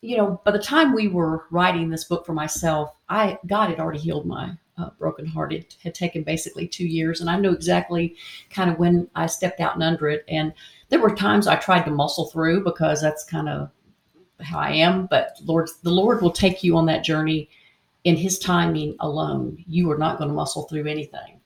you 0.00 0.16
know, 0.16 0.40
by 0.44 0.50
the 0.50 0.58
time 0.58 0.94
we 0.94 1.08
were 1.08 1.44
writing 1.50 1.90
this 1.90 2.04
book 2.04 2.24
for 2.24 2.32
myself, 2.32 2.90
I 3.08 3.38
God 3.46 3.70
had 3.70 3.78
already 3.78 3.98
healed 3.98 4.26
my 4.26 4.52
uh, 4.78 4.90
broken 4.98 5.26
heart. 5.26 5.52
It 5.52 5.76
had 5.82 5.94
taken 5.94 6.22
basically 6.22 6.66
two 6.66 6.86
years, 6.86 7.20
and 7.20 7.28
I 7.28 7.38
knew 7.38 7.52
exactly 7.52 8.16
kind 8.50 8.70
of 8.70 8.78
when 8.78 9.08
I 9.14 9.26
stepped 9.26 9.60
out 9.60 9.74
and 9.74 9.82
under 9.82 10.08
it. 10.08 10.24
And 10.28 10.52
there 10.88 11.00
were 11.00 11.14
times 11.14 11.46
I 11.46 11.56
tried 11.56 11.84
to 11.84 11.90
muscle 11.90 12.26
through 12.26 12.64
because 12.64 13.00
that's 13.02 13.24
kind 13.24 13.48
of 13.48 13.70
how 14.40 14.58
I 14.58 14.70
am. 14.70 15.06
But 15.06 15.36
Lord, 15.44 15.68
the 15.82 15.90
Lord 15.90 16.22
will 16.22 16.32
take 16.32 16.64
you 16.64 16.76
on 16.76 16.86
that 16.86 17.04
journey 17.04 17.50
in 18.04 18.16
his 18.16 18.38
timing 18.38 18.96
alone, 19.00 19.62
you 19.66 19.90
are 19.90 19.98
not 19.98 20.18
going 20.18 20.28
to 20.28 20.34
muscle 20.34 20.64
through 20.64 20.86
anything. 20.86 21.40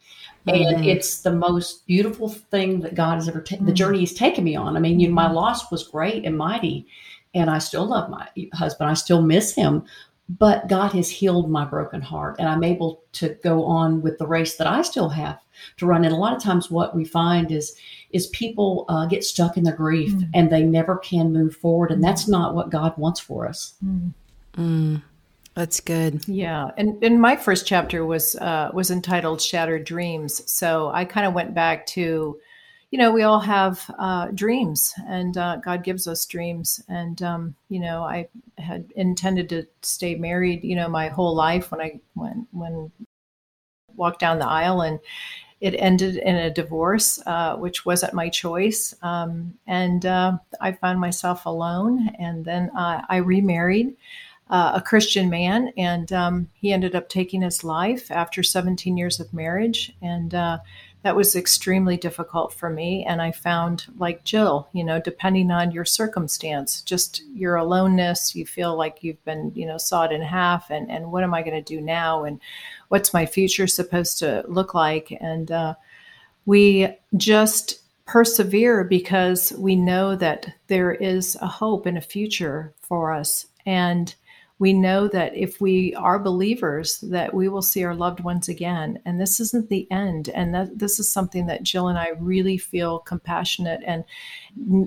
Mm-hmm. 0.46 0.76
And 0.76 0.86
it's 0.86 1.22
the 1.22 1.32
most 1.32 1.86
beautiful 1.86 2.28
thing 2.28 2.80
that 2.80 2.94
God 2.94 3.14
has 3.14 3.28
ever 3.28 3.40
taken, 3.40 3.64
mm-hmm. 3.64 3.66
the 3.66 3.76
journey 3.76 4.00
he's 4.00 4.14
taken 4.14 4.44
me 4.44 4.56
on. 4.56 4.76
I 4.76 4.80
mean, 4.80 5.00
you 5.00 5.08
know, 5.08 5.14
my 5.14 5.26
mm-hmm. 5.26 5.34
loss 5.34 5.70
was 5.70 5.88
great 5.88 6.24
and 6.24 6.36
mighty, 6.36 6.86
and 7.34 7.50
I 7.50 7.58
still 7.58 7.86
love 7.86 8.10
my 8.10 8.28
husband. 8.52 8.90
I 8.90 8.94
still 8.94 9.22
miss 9.22 9.54
him, 9.54 9.84
but 10.28 10.68
God 10.68 10.92
has 10.92 11.08
healed 11.10 11.50
my 11.50 11.64
broken 11.64 12.00
heart, 12.00 12.36
and 12.38 12.48
I'm 12.48 12.62
able 12.62 13.02
to 13.12 13.30
go 13.42 13.64
on 13.64 14.02
with 14.02 14.18
the 14.18 14.26
race 14.26 14.56
that 14.56 14.66
I 14.66 14.82
still 14.82 15.08
have 15.08 15.38
to 15.78 15.86
run. 15.86 16.04
And 16.04 16.14
a 16.14 16.18
lot 16.18 16.36
of 16.36 16.42
times, 16.42 16.70
what 16.70 16.94
we 16.94 17.04
find 17.04 17.50
is 17.50 17.74
is 18.10 18.26
people 18.28 18.84
uh, 18.88 19.06
get 19.06 19.24
stuck 19.24 19.56
in 19.56 19.64
their 19.64 19.74
grief 19.74 20.12
mm. 20.12 20.28
and 20.34 20.50
they 20.50 20.62
never 20.62 20.98
can 20.98 21.32
move 21.32 21.56
forward, 21.56 21.90
and 21.90 22.04
that's 22.04 22.28
not 22.28 22.54
what 22.54 22.70
God 22.70 22.96
wants 22.98 23.18
for 23.18 23.48
us. 23.48 23.74
That's 25.54 25.78
good. 25.78 26.26
Yeah, 26.26 26.70
and 26.76 27.02
and 27.02 27.20
my 27.20 27.36
first 27.36 27.64
chapter 27.64 28.04
was 28.04 28.34
uh, 28.36 28.70
was 28.74 28.90
entitled 28.90 29.40
"Shattered 29.40 29.84
Dreams." 29.84 30.42
So 30.52 30.90
I 30.92 31.04
kind 31.04 31.26
of 31.26 31.32
went 31.32 31.54
back 31.54 31.86
to, 31.86 32.40
you 32.90 32.98
know, 32.98 33.12
we 33.12 33.22
all 33.22 33.38
have 33.38 33.88
uh, 33.96 34.28
dreams, 34.34 34.92
and 35.06 35.36
uh, 35.38 35.56
God 35.56 35.84
gives 35.84 36.08
us 36.08 36.26
dreams. 36.26 36.82
And 36.88 37.22
um, 37.22 37.54
you 37.68 37.78
know, 37.78 38.02
I 38.02 38.28
had 38.58 38.92
intended 38.96 39.48
to 39.50 39.66
stay 39.82 40.16
married, 40.16 40.64
you 40.64 40.74
know, 40.74 40.88
my 40.88 41.06
whole 41.08 41.36
life 41.36 41.70
when 41.70 41.80
I 41.80 42.00
when 42.14 42.48
when 42.50 42.90
walked 43.94 44.18
down 44.18 44.40
the 44.40 44.48
aisle, 44.48 44.80
and 44.80 44.98
it 45.60 45.76
ended 45.78 46.16
in 46.16 46.34
a 46.34 46.50
divorce, 46.50 47.22
uh, 47.26 47.54
which 47.54 47.86
wasn't 47.86 48.12
my 48.12 48.28
choice. 48.28 48.92
Um, 49.02 49.54
and 49.68 50.04
uh, 50.04 50.38
I 50.60 50.72
found 50.72 50.98
myself 50.98 51.46
alone, 51.46 52.08
and 52.18 52.44
then 52.44 52.72
I 52.74 53.18
remarried 53.18 53.96
uh, 54.50 54.72
a 54.74 54.82
Christian 54.82 55.30
man, 55.30 55.72
and 55.76 56.12
um, 56.12 56.48
he 56.54 56.72
ended 56.72 56.94
up 56.94 57.08
taking 57.08 57.42
his 57.42 57.64
life 57.64 58.10
after 58.10 58.42
17 58.42 58.96
years 58.96 59.18
of 59.18 59.32
marriage. 59.32 59.92
And 60.02 60.34
uh, 60.34 60.58
that 61.02 61.16
was 61.16 61.36
extremely 61.36 61.96
difficult 61.96 62.52
for 62.52 62.68
me. 62.68 63.04
And 63.04 63.22
I 63.22 63.30
found, 63.30 63.86
like 63.98 64.24
Jill, 64.24 64.68
you 64.72 64.84
know, 64.84 65.00
depending 65.00 65.50
on 65.50 65.70
your 65.70 65.84
circumstance, 65.84 66.82
just 66.82 67.22
your 67.34 67.56
aloneness, 67.56 68.34
you 68.34 68.46
feel 68.46 68.76
like 68.76 69.02
you've 69.02 69.22
been, 69.24 69.52
you 69.54 69.66
know, 69.66 69.78
sawed 69.78 70.12
in 70.12 70.22
half. 70.22 70.70
And, 70.70 70.90
and 70.90 71.12
what 71.12 71.22
am 71.22 71.34
I 71.34 71.42
going 71.42 71.62
to 71.62 71.74
do 71.74 71.80
now? 71.80 72.24
And 72.24 72.40
what's 72.88 73.14
my 73.14 73.26
future 73.26 73.66
supposed 73.66 74.18
to 74.18 74.44
look 74.48 74.74
like? 74.74 75.16
And 75.20 75.50
uh, 75.50 75.74
we 76.46 76.88
just 77.16 77.80
persevere 78.06 78.84
because 78.84 79.52
we 79.58 79.76
know 79.76 80.16
that 80.16 80.54
there 80.66 80.92
is 80.92 81.36
a 81.36 81.46
hope 81.46 81.86
and 81.86 81.96
a 81.96 82.02
future 82.02 82.72
for 82.80 83.12
us. 83.12 83.46
And 83.66 84.14
we 84.60 84.72
know 84.72 85.08
that 85.08 85.36
if 85.36 85.60
we 85.60 85.94
are 85.96 86.18
believers 86.18 87.00
that 87.00 87.34
we 87.34 87.48
will 87.48 87.62
see 87.62 87.82
our 87.82 87.94
loved 87.94 88.20
ones 88.20 88.48
again. 88.48 89.00
And 89.04 89.20
this 89.20 89.40
isn't 89.40 89.68
the 89.68 89.90
end. 89.90 90.28
And 90.28 90.54
that 90.54 90.78
this 90.78 91.00
is 91.00 91.10
something 91.10 91.46
that 91.46 91.64
jill 91.64 91.88
and 91.88 91.98
i 91.98 92.10
really 92.20 92.56
feel 92.56 93.00
compassionate 93.00 93.82
and 93.84 94.04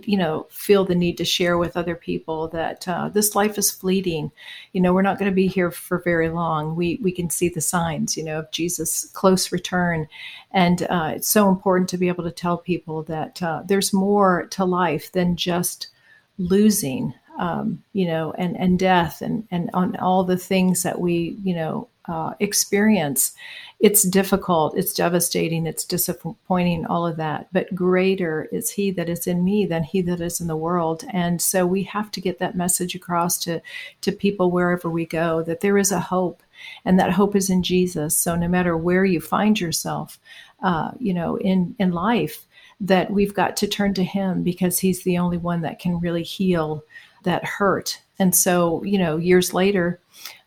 you 0.05 0.17
know 0.17 0.47
feel 0.49 0.85
the 0.85 0.95
need 0.95 1.17
to 1.17 1.25
share 1.25 1.57
with 1.57 1.75
other 1.75 1.95
people 1.95 2.47
that 2.49 2.87
uh, 2.87 3.09
this 3.09 3.35
life 3.35 3.57
is 3.57 3.69
fleeting. 3.69 4.31
You 4.71 4.81
know 4.81 4.93
we're 4.93 5.01
not 5.01 5.19
going 5.19 5.29
to 5.31 5.35
be 5.35 5.47
here 5.47 5.71
for 5.71 5.99
very 5.99 6.29
long. 6.29 6.75
We 6.75 6.99
we 7.01 7.11
can 7.11 7.29
see 7.29 7.49
the 7.49 7.61
signs 7.61 8.15
you 8.15 8.23
know 8.23 8.39
of 8.39 8.51
jesus 8.51 9.05
close 9.11 9.51
return. 9.51 10.07
And 10.51 10.83
uh, 10.83 11.11
it's 11.15 11.27
so 11.27 11.49
important 11.49 11.89
to 11.89 11.97
be 11.97 12.07
able 12.07 12.23
to 12.23 12.31
tell 12.31 12.57
people 12.57 13.03
that 13.03 13.43
uh, 13.43 13.63
there's 13.65 13.91
more 13.91 14.47
to 14.51 14.63
life 14.63 15.11
than 15.11 15.35
just 15.35 15.89
losing 16.37 17.13
um, 17.37 17.83
you 17.93 18.05
know, 18.07 18.33
and 18.37 18.57
and 18.57 18.79
death, 18.79 19.21
and 19.21 19.47
and 19.51 19.69
on 19.73 19.95
all 19.97 20.23
the 20.23 20.37
things 20.37 20.83
that 20.83 20.99
we, 20.99 21.37
you 21.43 21.55
know, 21.55 21.87
uh, 22.07 22.33
experience. 22.39 23.33
It's 23.79 24.01
difficult, 24.01 24.75
it's 24.75 24.93
devastating, 24.93 25.67
it's 25.67 25.85
disappointing, 25.85 26.85
all 26.87 27.05
of 27.05 27.17
that. 27.17 27.47
But 27.51 27.75
greater 27.75 28.47
is 28.51 28.71
He 28.71 28.89
that 28.91 29.07
is 29.07 29.27
in 29.27 29.43
me 29.43 29.65
than 29.67 29.83
He 29.83 30.01
that 30.01 30.19
is 30.19 30.41
in 30.41 30.47
the 30.47 30.55
world. 30.55 31.03
And 31.11 31.39
so 31.41 31.65
we 31.65 31.83
have 31.83 32.09
to 32.11 32.21
get 32.21 32.39
that 32.39 32.55
message 32.55 32.95
across 32.95 33.37
to, 33.39 33.61
to 34.01 34.11
people 34.11 34.49
wherever 34.49 34.89
we 34.89 35.05
go 35.05 35.43
that 35.43 35.61
there 35.61 35.77
is 35.77 35.91
a 35.91 35.99
hope, 35.99 36.41
and 36.85 36.99
that 36.99 37.11
hope 37.11 37.35
is 37.35 37.51
in 37.51 37.61
Jesus. 37.61 38.17
So 38.17 38.35
no 38.35 38.47
matter 38.47 38.75
where 38.75 39.05
you 39.05 39.21
find 39.21 39.59
yourself, 39.59 40.19
uh, 40.63 40.91
you 40.99 41.13
know, 41.13 41.37
in, 41.37 41.75
in 41.77 41.91
life, 41.91 42.47
that 42.79 43.11
we've 43.11 43.33
got 43.33 43.57
to 43.57 43.67
turn 43.67 43.93
to 43.95 44.03
Him 44.03 44.41
because 44.41 44.79
He's 44.79 45.03
the 45.03 45.19
only 45.19 45.37
one 45.37 45.61
that 45.61 45.77
can 45.77 45.99
really 45.99 46.23
heal 46.23 46.83
that 47.27 47.43
hurt. 47.43 48.01
And 48.19 48.33
so, 48.33 48.81
you 48.83 48.97
know, 48.97 49.17
years 49.17 49.53
later, 49.53 49.99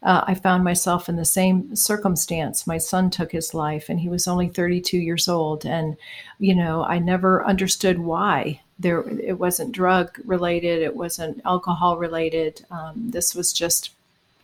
uh, 0.03 0.25
I 0.27 0.35
found 0.35 0.65
myself 0.65 1.11
in 1.11 1.17
the 1.17 1.27
same 1.27 1.77
circumstance. 1.77 2.67
My 2.67 2.79
son 2.79 3.11
took 3.11 3.31
his 3.31 3.53
life, 3.53 3.91
and 3.91 4.01
he 4.01 4.09
was 4.09 4.27
only 4.27 4.49
32 4.49 4.97
years 4.97 5.29
old. 5.29 5.67
And, 5.67 5.97
you 6.39 6.55
know, 6.55 6.83
I 6.83 6.99
never 6.99 7.45
understood 7.45 7.99
why. 7.99 8.63
There, 8.79 9.07
it 9.21 9.39
wasn't 9.39 9.73
drug 9.73 10.19
related, 10.25 10.83
it 10.83 10.97
wasn't 10.97 11.43
alcohol 11.45 11.99
related. 11.99 12.65
Um, 12.71 13.11
this 13.11 13.35
was 13.35 13.53
just 13.53 13.91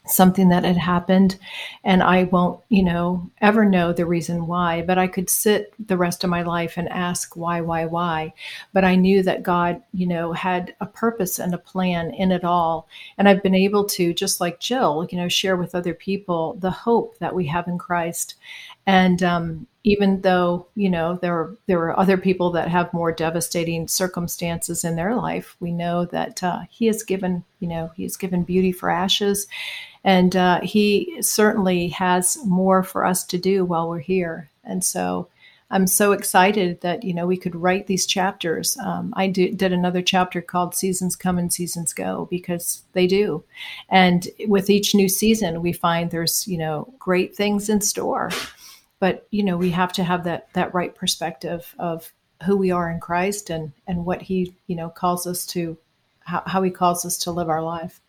something 0.06 0.48
that 0.48 0.64
had 0.64 0.76
happened 0.76 1.38
and 1.84 2.02
I 2.02 2.24
won't, 2.24 2.60
you 2.68 2.82
know, 2.82 3.30
ever 3.40 3.64
know 3.64 3.92
the 3.92 4.06
reason 4.06 4.46
why, 4.46 4.82
but 4.82 4.98
I 4.98 5.06
could 5.06 5.30
sit 5.30 5.74
the 5.84 5.96
rest 5.96 6.24
of 6.24 6.30
my 6.30 6.42
life 6.42 6.76
and 6.76 6.88
ask 6.88 7.36
why, 7.36 7.60
why, 7.60 7.86
why. 7.86 8.32
But 8.72 8.84
I 8.84 8.94
knew 8.94 9.22
that 9.22 9.42
God, 9.42 9.82
you 9.92 10.06
know, 10.06 10.32
had 10.32 10.74
a 10.80 10.86
purpose 10.86 11.38
and 11.38 11.54
a 11.54 11.58
plan 11.58 12.12
in 12.12 12.32
it 12.32 12.44
all. 12.44 12.88
And 13.18 13.28
I've 13.28 13.42
been 13.42 13.54
able 13.54 13.84
to, 13.86 14.12
just 14.12 14.40
like 14.40 14.60
Jill, 14.60 15.06
you 15.10 15.18
know, 15.18 15.28
share 15.28 15.56
with 15.56 15.74
other 15.74 15.94
people 15.94 16.54
the 16.60 16.70
hope 16.70 17.18
that 17.18 17.34
we 17.34 17.46
have 17.46 17.68
in 17.68 17.78
Christ. 17.78 18.34
And 18.86 19.22
um, 19.22 19.66
even 19.86 20.20
though 20.22 20.66
you 20.74 20.90
know 20.90 21.16
there 21.22 21.34
are, 21.34 21.56
there 21.66 21.78
are 21.78 21.98
other 21.98 22.16
people 22.16 22.50
that 22.50 22.68
have 22.68 22.92
more 22.92 23.12
devastating 23.12 23.86
circumstances 23.86 24.84
in 24.84 24.96
their 24.96 25.14
life, 25.14 25.56
we 25.60 25.70
know 25.70 26.04
that 26.06 26.42
uh, 26.42 26.60
He 26.68 26.86
has 26.86 27.04
given 27.04 27.44
you 27.60 27.68
know 27.68 27.92
He 27.96 28.02
has 28.02 28.16
given 28.16 28.42
beauty 28.42 28.72
for 28.72 28.90
ashes, 28.90 29.46
and 30.06 30.34
uh, 30.34 30.60
He 30.62 31.18
certainly 31.20 31.88
has 31.88 32.38
more 32.46 32.82
for 32.82 33.04
us 33.04 33.24
to 33.24 33.36
do 33.36 33.66
while 33.66 33.90
we're 33.90 33.98
here. 33.98 34.50
And 34.64 34.82
so 34.82 35.28
I'm 35.70 35.86
so 35.86 36.12
excited 36.12 36.80
that 36.80 37.04
you 37.04 37.12
know 37.12 37.26
we 37.26 37.36
could 37.36 37.54
write 37.54 37.86
these 37.86 38.06
chapters. 38.06 38.78
Um, 38.78 39.12
I 39.16 39.26
do, 39.26 39.52
did 39.52 39.74
another 39.74 40.00
chapter 40.00 40.40
called 40.40 40.74
"Seasons 40.74 41.16
Come 41.16 41.36
and 41.36 41.52
Seasons 41.52 41.92
Go" 41.92 42.26
because 42.30 42.82
they 42.94 43.06
do, 43.06 43.44
and 43.90 44.26
with 44.46 44.70
each 44.70 44.94
new 44.94 45.10
season, 45.10 45.60
we 45.60 45.74
find 45.74 46.10
there's 46.10 46.48
you 46.48 46.56
know 46.56 46.94
great 46.98 47.36
things 47.36 47.68
in 47.68 47.82
store 47.82 48.30
but 48.98 49.26
you 49.30 49.42
know 49.42 49.56
we 49.56 49.70
have 49.70 49.92
to 49.92 50.04
have 50.04 50.24
that 50.24 50.52
that 50.52 50.74
right 50.74 50.94
perspective 50.94 51.74
of 51.78 52.12
who 52.44 52.56
we 52.56 52.70
are 52.70 52.90
in 52.90 53.00
Christ 53.00 53.50
and 53.50 53.72
and 53.86 54.04
what 54.04 54.22
he 54.22 54.54
you 54.66 54.76
know 54.76 54.88
calls 54.88 55.26
us 55.26 55.46
to 55.46 55.76
how, 56.20 56.42
how 56.46 56.62
he 56.62 56.70
calls 56.70 57.04
us 57.04 57.16
to 57.18 57.30
live 57.30 57.48
our 57.48 57.62
life 57.62 58.00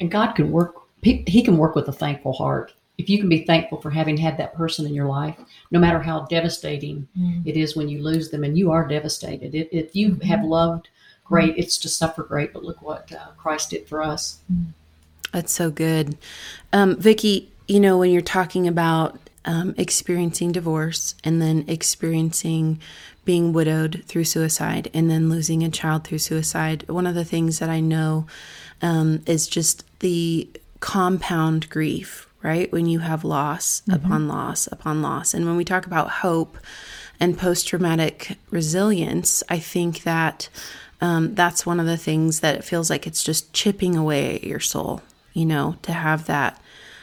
and 0.00 0.10
God 0.10 0.32
can 0.32 0.50
work 0.50 0.81
he, 1.02 1.24
he 1.26 1.42
can 1.42 1.58
work 1.58 1.74
with 1.74 1.88
a 1.88 1.92
thankful 1.92 2.32
heart 2.32 2.72
if 2.98 3.08
you 3.08 3.18
can 3.18 3.28
be 3.28 3.44
thankful 3.44 3.80
for 3.80 3.90
having 3.90 4.16
had 4.16 4.36
that 4.38 4.54
person 4.54 4.86
in 4.86 4.94
your 4.94 5.08
life 5.08 5.36
no 5.70 5.78
matter 5.78 6.00
how 6.00 6.20
devastating 6.26 7.06
mm. 7.18 7.46
it 7.46 7.56
is 7.56 7.76
when 7.76 7.88
you 7.88 8.02
lose 8.02 8.30
them 8.30 8.44
and 8.44 8.56
you 8.56 8.70
are 8.70 8.86
devastated 8.86 9.54
if, 9.54 9.68
if 9.72 9.96
you 9.96 10.10
mm-hmm. 10.10 10.26
have 10.26 10.44
loved 10.44 10.88
great 11.24 11.54
it's 11.56 11.78
to 11.78 11.88
suffer 11.88 12.22
great 12.22 12.52
but 12.52 12.64
look 12.64 12.80
what 12.82 13.12
uh, 13.12 13.28
Christ 13.36 13.70
did 13.70 13.86
for 13.86 14.02
us 14.02 14.40
mm. 14.52 14.66
that's 15.32 15.52
so 15.52 15.70
good 15.70 16.16
um, 16.72 16.96
Vickie 16.96 17.48
you 17.68 17.80
know 17.80 17.98
when 17.98 18.10
you're 18.10 18.22
talking 18.22 18.66
about 18.66 19.18
um, 19.44 19.74
experiencing 19.76 20.52
divorce 20.52 21.14
and 21.24 21.42
then 21.42 21.64
experiencing 21.66 22.80
being 23.24 23.52
widowed 23.52 24.02
through 24.06 24.24
suicide 24.24 24.90
and 24.92 25.10
then 25.10 25.28
losing 25.28 25.62
a 25.62 25.70
child 25.70 26.04
through 26.04 26.18
suicide, 26.18 26.88
one 26.88 27.06
of 27.06 27.14
the 27.14 27.24
things 27.24 27.58
that 27.58 27.68
I 27.68 27.80
know 27.80 28.26
um, 28.80 29.22
is 29.26 29.46
just 29.46 29.84
the 30.00 30.48
compound 30.82 31.70
grief, 31.70 32.28
right? 32.42 32.70
When 32.72 32.86
you 32.86 32.98
have 32.98 33.24
loss 33.24 33.80
mm-hmm. 33.82 33.92
upon 34.04 34.28
loss 34.28 34.66
upon 34.66 35.00
loss. 35.00 35.32
And 35.32 35.46
when 35.46 35.56
we 35.56 35.64
talk 35.64 35.86
about 35.86 36.10
hope 36.10 36.58
and 37.18 37.38
post 37.38 37.68
traumatic 37.68 38.36
resilience, 38.50 39.42
I 39.48 39.58
think 39.60 40.02
that 40.02 40.48
um, 41.00 41.34
that's 41.34 41.64
one 41.64 41.80
of 41.80 41.86
the 41.86 41.96
things 41.96 42.40
that 42.40 42.56
it 42.56 42.64
feels 42.64 42.90
like 42.90 43.06
it's 43.06 43.22
just 43.22 43.52
chipping 43.52 43.96
away 43.96 44.34
at 44.34 44.44
your 44.44 44.60
soul, 44.60 45.02
you 45.32 45.46
know, 45.46 45.76
to 45.82 45.92
have 45.92 46.26
that 46.26 46.60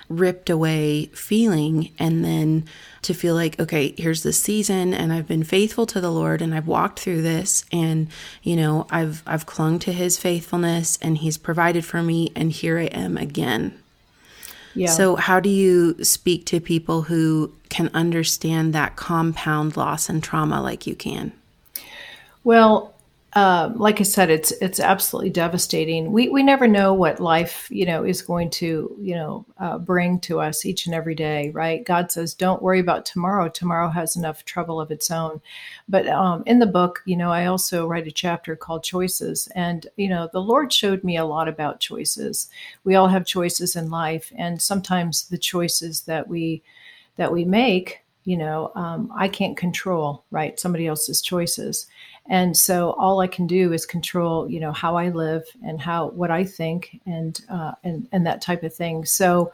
ripped 0.09 0.49
away 0.49 1.05
feeling 1.13 1.91
and 1.97 2.23
then 2.23 2.65
to 3.01 3.13
feel 3.13 3.35
like 3.35 3.59
okay 3.59 3.93
here's 3.97 4.23
the 4.23 4.33
season 4.33 4.93
and 4.93 5.11
I've 5.13 5.27
been 5.27 5.43
faithful 5.43 5.85
to 5.87 6.01
the 6.01 6.11
Lord 6.11 6.41
and 6.41 6.53
I've 6.53 6.67
walked 6.67 6.99
through 6.99 7.21
this 7.21 7.65
and 7.71 8.07
you 8.43 8.55
know 8.55 8.87
I've 8.89 9.23
I've 9.25 9.45
clung 9.45 9.79
to 9.79 9.91
his 9.91 10.17
faithfulness 10.17 10.97
and 11.01 11.17
he's 11.17 11.37
provided 11.37 11.85
for 11.85 12.01
me 12.01 12.31
and 12.35 12.51
here 12.51 12.77
I 12.79 12.85
am 12.85 13.17
again. 13.17 13.77
Yeah. 14.75 14.89
So 14.89 15.15
how 15.15 15.39
do 15.39 15.49
you 15.49 16.03
speak 16.03 16.45
to 16.47 16.59
people 16.59 17.03
who 17.03 17.53
can 17.69 17.89
understand 17.93 18.73
that 18.73 18.95
compound 18.95 19.75
loss 19.77 20.09
and 20.09 20.23
trauma 20.23 20.61
like 20.61 20.85
you 20.85 20.95
can? 20.95 21.31
Well, 22.43 22.93
uh, 23.39 23.71
like 23.75 24.01
I 24.01 24.03
said, 24.03 24.29
it's 24.29 24.51
it's 24.59 24.81
absolutely 24.81 25.29
devastating. 25.29 26.11
We 26.11 26.27
we 26.27 26.43
never 26.43 26.67
know 26.67 26.93
what 26.93 27.21
life 27.21 27.69
you 27.71 27.85
know 27.85 28.03
is 28.03 28.21
going 28.21 28.49
to 28.49 28.93
you 28.99 29.15
know 29.15 29.45
uh, 29.57 29.77
bring 29.77 30.19
to 30.21 30.41
us 30.41 30.65
each 30.65 30.85
and 30.85 30.93
every 30.93 31.15
day, 31.15 31.49
right? 31.51 31.85
God 31.85 32.11
says, 32.11 32.33
"Don't 32.33 32.61
worry 32.61 32.81
about 32.81 33.05
tomorrow. 33.05 33.47
Tomorrow 33.47 33.91
has 33.91 34.17
enough 34.17 34.43
trouble 34.43 34.81
of 34.81 34.91
its 34.91 35.09
own." 35.09 35.39
But 35.87 36.05
um, 36.09 36.43
in 36.47 36.59
the 36.59 36.65
book, 36.65 37.01
you 37.05 37.15
know, 37.15 37.31
I 37.31 37.45
also 37.45 37.87
write 37.87 38.07
a 38.07 38.11
chapter 38.11 38.57
called 38.57 38.83
"Choices," 38.83 39.47
and 39.55 39.87
you 39.95 40.09
know, 40.09 40.29
the 40.33 40.41
Lord 40.41 40.73
showed 40.73 41.05
me 41.05 41.15
a 41.15 41.23
lot 41.23 41.47
about 41.47 41.79
choices. 41.79 42.49
We 42.83 42.95
all 42.95 43.07
have 43.07 43.25
choices 43.25 43.73
in 43.77 43.89
life, 43.89 44.33
and 44.35 44.61
sometimes 44.61 45.29
the 45.29 45.37
choices 45.37 46.01
that 46.01 46.27
we 46.27 46.61
that 47.15 47.31
we 47.31 47.45
make 47.45 48.03
you 48.25 48.37
know 48.37 48.71
um, 48.75 49.11
i 49.15 49.27
can't 49.27 49.57
control 49.57 50.23
right 50.29 50.59
somebody 50.59 50.85
else's 50.85 51.21
choices 51.21 51.87
and 52.27 52.55
so 52.55 52.91
all 52.91 53.19
i 53.19 53.27
can 53.27 53.47
do 53.47 53.73
is 53.73 53.85
control 53.85 54.49
you 54.49 54.59
know 54.59 54.71
how 54.71 54.95
i 54.95 55.09
live 55.09 55.43
and 55.63 55.81
how 55.81 56.09
what 56.09 56.31
i 56.31 56.43
think 56.43 56.99
and 57.05 57.41
uh, 57.49 57.71
and 57.83 58.07
and 58.11 58.25
that 58.25 58.41
type 58.41 58.63
of 58.63 58.73
thing. 58.73 59.05
So 59.05 59.51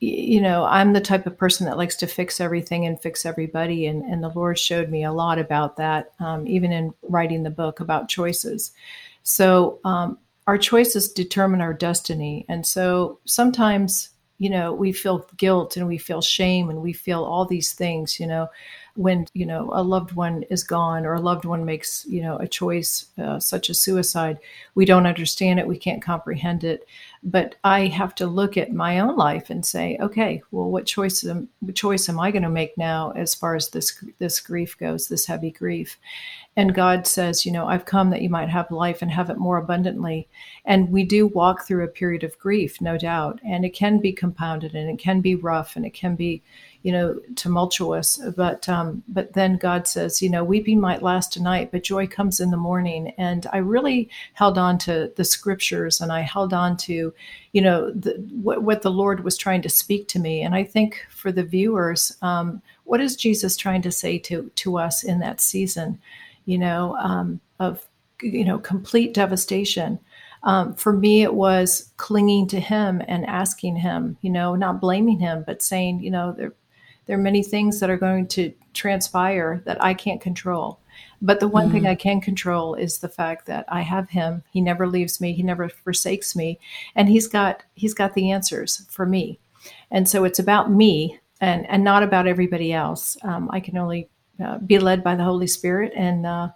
you 0.00 0.40
know 0.40 0.64
i'm 0.64 0.92
the 0.92 1.00
type 1.00 1.26
of 1.26 1.38
person 1.38 1.66
that 1.66 1.78
likes 1.78 1.96
to 1.96 2.06
fix 2.06 2.40
everything 2.40 2.84
and 2.84 3.00
fix 3.00 3.24
everybody 3.24 3.86
and, 3.86 4.02
and 4.02 4.22
the 4.22 4.28
lord 4.28 4.58
showed 4.58 4.90
me 4.90 5.04
a 5.04 5.12
lot 5.12 5.38
about 5.38 5.76
that 5.76 6.12
um, 6.18 6.46
even 6.46 6.72
in 6.72 6.92
writing 7.08 7.42
the 7.42 7.50
book 7.50 7.80
about 7.80 8.08
choices. 8.08 8.72
So 9.22 9.80
um, 9.84 10.18
our 10.46 10.58
choices 10.58 11.10
determine 11.10 11.60
our 11.60 11.74
destiny. 11.74 12.44
And 12.48 12.66
so 12.66 13.18
sometimes 13.24 14.10
you 14.44 14.50
know 14.50 14.74
we 14.74 14.92
feel 14.92 15.26
guilt 15.38 15.78
and 15.78 15.86
we 15.88 15.96
feel 15.96 16.20
shame 16.20 16.68
and 16.68 16.82
we 16.82 16.92
feel 16.92 17.24
all 17.24 17.46
these 17.46 17.72
things 17.72 18.20
you 18.20 18.26
know 18.26 18.46
when 18.94 19.26
you 19.32 19.46
know 19.46 19.70
a 19.72 19.82
loved 19.82 20.12
one 20.12 20.42
is 20.50 20.62
gone 20.62 21.06
or 21.06 21.14
a 21.14 21.20
loved 21.20 21.46
one 21.46 21.64
makes 21.64 22.04
you 22.06 22.20
know 22.20 22.36
a 22.36 22.46
choice 22.46 23.06
uh, 23.16 23.40
such 23.40 23.70
as 23.70 23.80
suicide 23.80 24.38
we 24.74 24.84
don't 24.84 25.06
understand 25.06 25.58
it 25.58 25.66
we 25.66 25.78
can't 25.78 26.02
comprehend 26.02 26.62
it. 26.62 26.86
But 27.22 27.54
i 27.64 27.86
have 27.86 28.14
to 28.16 28.26
look 28.26 28.58
at 28.58 28.74
my 28.84 29.00
own 29.00 29.16
life 29.16 29.48
and 29.48 29.64
say 29.64 29.96
okay 29.98 30.42
well 30.50 30.70
what 30.70 30.84
choice 30.84 31.24
am, 31.24 31.48
what 31.60 31.74
choice 31.74 32.06
am 32.10 32.20
i 32.20 32.30
going 32.30 32.42
to 32.42 32.60
make 32.60 32.76
now 32.76 33.12
as 33.12 33.34
far 33.34 33.56
as 33.56 33.70
this 33.70 34.04
this 34.18 34.40
grief 34.40 34.76
goes 34.78 35.08
this 35.08 35.24
heavy 35.24 35.50
grief 35.50 35.96
and 36.56 36.74
god 36.74 37.06
says 37.06 37.44
you 37.44 37.52
know 37.52 37.66
i've 37.66 37.84
come 37.84 38.10
that 38.10 38.22
you 38.22 38.28
might 38.30 38.48
have 38.48 38.70
life 38.70 39.02
and 39.02 39.10
have 39.10 39.30
it 39.30 39.38
more 39.38 39.58
abundantly 39.58 40.28
and 40.64 40.90
we 40.90 41.04
do 41.04 41.26
walk 41.26 41.66
through 41.66 41.84
a 41.84 41.88
period 41.88 42.22
of 42.22 42.38
grief 42.38 42.80
no 42.80 42.96
doubt 42.96 43.40
and 43.44 43.64
it 43.64 43.70
can 43.70 43.98
be 44.00 44.12
compounded 44.12 44.74
and 44.74 44.88
it 44.88 44.98
can 44.98 45.20
be 45.20 45.34
rough 45.34 45.76
and 45.76 45.84
it 45.84 45.94
can 45.94 46.14
be 46.14 46.42
you 46.84 46.92
know, 46.92 47.18
tumultuous. 47.34 48.20
But 48.36 48.68
um, 48.68 49.02
but 49.08 49.32
then 49.32 49.56
God 49.56 49.88
says, 49.88 50.20
you 50.20 50.28
know, 50.28 50.44
weeping 50.44 50.78
might 50.78 51.02
last 51.02 51.34
a 51.34 51.42
night, 51.42 51.72
but 51.72 51.82
joy 51.82 52.06
comes 52.06 52.40
in 52.40 52.50
the 52.50 52.58
morning. 52.58 53.14
And 53.16 53.46
I 53.54 53.56
really 53.56 54.10
held 54.34 54.58
on 54.58 54.76
to 54.80 55.10
the 55.16 55.24
scriptures, 55.24 56.02
and 56.02 56.12
I 56.12 56.20
held 56.20 56.52
on 56.52 56.76
to, 56.76 57.14
you 57.52 57.62
know, 57.62 57.90
the, 57.90 58.12
what, 58.30 58.62
what 58.62 58.82
the 58.82 58.90
Lord 58.90 59.24
was 59.24 59.38
trying 59.38 59.62
to 59.62 59.70
speak 59.70 60.08
to 60.08 60.18
me. 60.18 60.42
And 60.42 60.54
I 60.54 60.62
think 60.62 61.06
for 61.08 61.32
the 61.32 61.42
viewers, 61.42 62.18
um, 62.20 62.60
what 62.84 63.00
is 63.00 63.16
Jesus 63.16 63.56
trying 63.56 63.80
to 63.80 63.90
say 63.90 64.18
to 64.18 64.50
to 64.54 64.76
us 64.76 65.02
in 65.02 65.20
that 65.20 65.40
season, 65.40 65.98
you 66.46 66.58
know, 66.58 66.96
um, 66.96 67.40
of 67.60 67.86
you 68.22 68.44
know 68.44 68.58
complete 68.58 69.14
devastation. 69.14 69.98
Um, 70.44 70.74
for 70.74 70.92
me, 70.92 71.22
it 71.22 71.34
was 71.34 71.90
clinging 71.96 72.48
to 72.48 72.60
him 72.60 73.02
and 73.08 73.24
asking 73.26 73.76
him, 73.76 74.18
you 74.20 74.28
know, 74.28 74.54
not 74.54 74.80
blaming 74.80 75.18
him, 75.18 75.42
but 75.46 75.62
saying, 75.62 76.02
you 76.02 76.10
know, 76.10 76.34
there, 76.36 76.52
there 77.06 77.18
are 77.18 77.22
many 77.22 77.42
things 77.42 77.80
that 77.80 77.88
are 77.88 77.96
going 77.96 78.26
to 78.28 78.52
transpire 78.74 79.62
that 79.64 79.82
I 79.82 79.94
can't 79.94 80.20
control. 80.20 80.80
But 81.22 81.40
the 81.40 81.48
one 81.48 81.70
mm. 81.70 81.72
thing 81.72 81.86
I 81.86 81.94
can 81.94 82.20
control 82.20 82.74
is 82.74 82.98
the 82.98 83.08
fact 83.08 83.46
that 83.46 83.64
I 83.68 83.80
have 83.80 84.10
him. 84.10 84.42
He 84.50 84.60
never 84.60 84.86
leaves 84.86 85.20
me. 85.20 85.32
He 85.32 85.42
never 85.42 85.68
forsakes 85.68 86.36
me, 86.36 86.58
and 86.94 87.08
he's 87.08 87.26
got 87.26 87.62
he's 87.74 87.94
got 87.94 88.14
the 88.14 88.30
answers 88.30 88.86
for 88.90 89.06
me. 89.06 89.38
And 89.90 90.08
so 90.08 90.24
it's 90.24 90.38
about 90.38 90.70
me 90.70 91.18
and 91.40 91.66
and 91.68 91.82
not 91.82 92.02
about 92.02 92.26
everybody 92.26 92.72
else. 92.72 93.16
Um, 93.22 93.48
I 93.52 93.60
can 93.60 93.78
only 93.78 94.08
uh, 94.42 94.58
be 94.58 94.78
led 94.78 95.04
by 95.04 95.14
the 95.14 95.24
Holy 95.24 95.46
Spirit, 95.46 95.92
and 95.94 96.26
uh, 96.26 96.48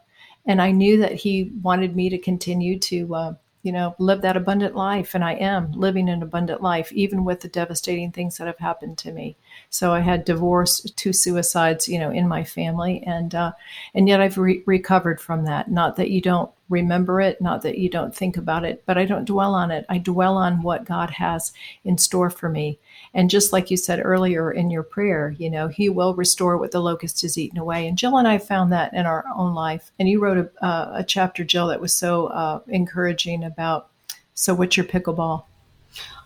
and 0.47 0.62
I 0.62 0.70
knew 0.70 0.99
that 0.99 1.12
He 1.12 1.52
wanted 1.62 1.94
me 1.94 2.08
to 2.11 2.18
continue 2.18 2.78
to 2.80 3.14
uh, 3.14 3.35
you 3.62 3.73
know, 3.73 3.94
live 3.99 4.23
that 4.23 4.37
abundant 4.37 4.75
life. 4.75 5.14
And 5.14 5.25
I 5.25 5.35
am 5.35 5.73
living 5.73 6.08
an 6.08 6.23
abundant 6.23 6.62
life, 6.62 6.92
even 6.92 7.25
with 7.25 7.40
the 7.40 7.49
devastating 7.49 8.12
things 8.12 8.38
that 8.38 8.47
have 8.47 8.58
happened 8.58 8.99
to 8.99 9.12
me. 9.12 9.37
So 9.70 9.92
I 9.92 10.00
had 10.00 10.24
divorce, 10.24 10.80
two 10.96 11.12
suicides, 11.12 11.88
you 11.88 11.98
know, 11.98 12.10
in 12.10 12.26
my 12.26 12.44
family, 12.44 13.02
and 13.06 13.34
uh, 13.34 13.52
and 13.94 14.08
yet 14.08 14.20
I've 14.20 14.38
re- 14.38 14.62
recovered 14.66 15.20
from 15.20 15.44
that. 15.44 15.70
Not 15.70 15.96
that 15.96 16.10
you 16.10 16.20
don't 16.20 16.50
remember 16.68 17.20
it, 17.20 17.40
not 17.40 17.62
that 17.62 17.78
you 17.78 17.88
don't 17.88 18.14
think 18.14 18.36
about 18.36 18.64
it, 18.64 18.82
but 18.86 18.98
I 18.98 19.04
don't 19.04 19.24
dwell 19.24 19.54
on 19.54 19.70
it. 19.70 19.86
I 19.88 19.98
dwell 19.98 20.36
on 20.36 20.62
what 20.62 20.84
God 20.84 21.10
has 21.10 21.52
in 21.84 21.98
store 21.98 22.30
for 22.30 22.48
me. 22.48 22.78
And 23.14 23.30
just 23.30 23.52
like 23.52 23.70
you 23.70 23.76
said 23.76 24.00
earlier 24.04 24.50
in 24.50 24.70
your 24.70 24.82
prayer, 24.82 25.34
you 25.38 25.50
know, 25.50 25.68
He 25.68 25.88
will 25.88 26.14
restore 26.14 26.56
what 26.58 26.72
the 26.72 26.80
locust 26.80 27.22
has 27.22 27.38
eaten 27.38 27.58
away. 27.58 27.86
And 27.86 27.96
Jill 27.96 28.18
and 28.18 28.28
I 28.28 28.38
found 28.38 28.72
that 28.72 28.92
in 28.92 29.06
our 29.06 29.24
own 29.34 29.54
life. 29.54 29.90
And 29.98 30.08
you 30.08 30.20
wrote 30.20 30.38
a, 30.38 30.64
uh, 30.64 30.92
a 30.96 31.04
chapter, 31.04 31.44
Jill, 31.44 31.68
that 31.68 31.80
was 31.80 31.94
so 31.94 32.26
uh, 32.28 32.60
encouraging 32.68 33.44
about. 33.44 33.88
So, 34.34 34.54
what's 34.54 34.76
your 34.76 34.86
pickleball? 34.86 35.44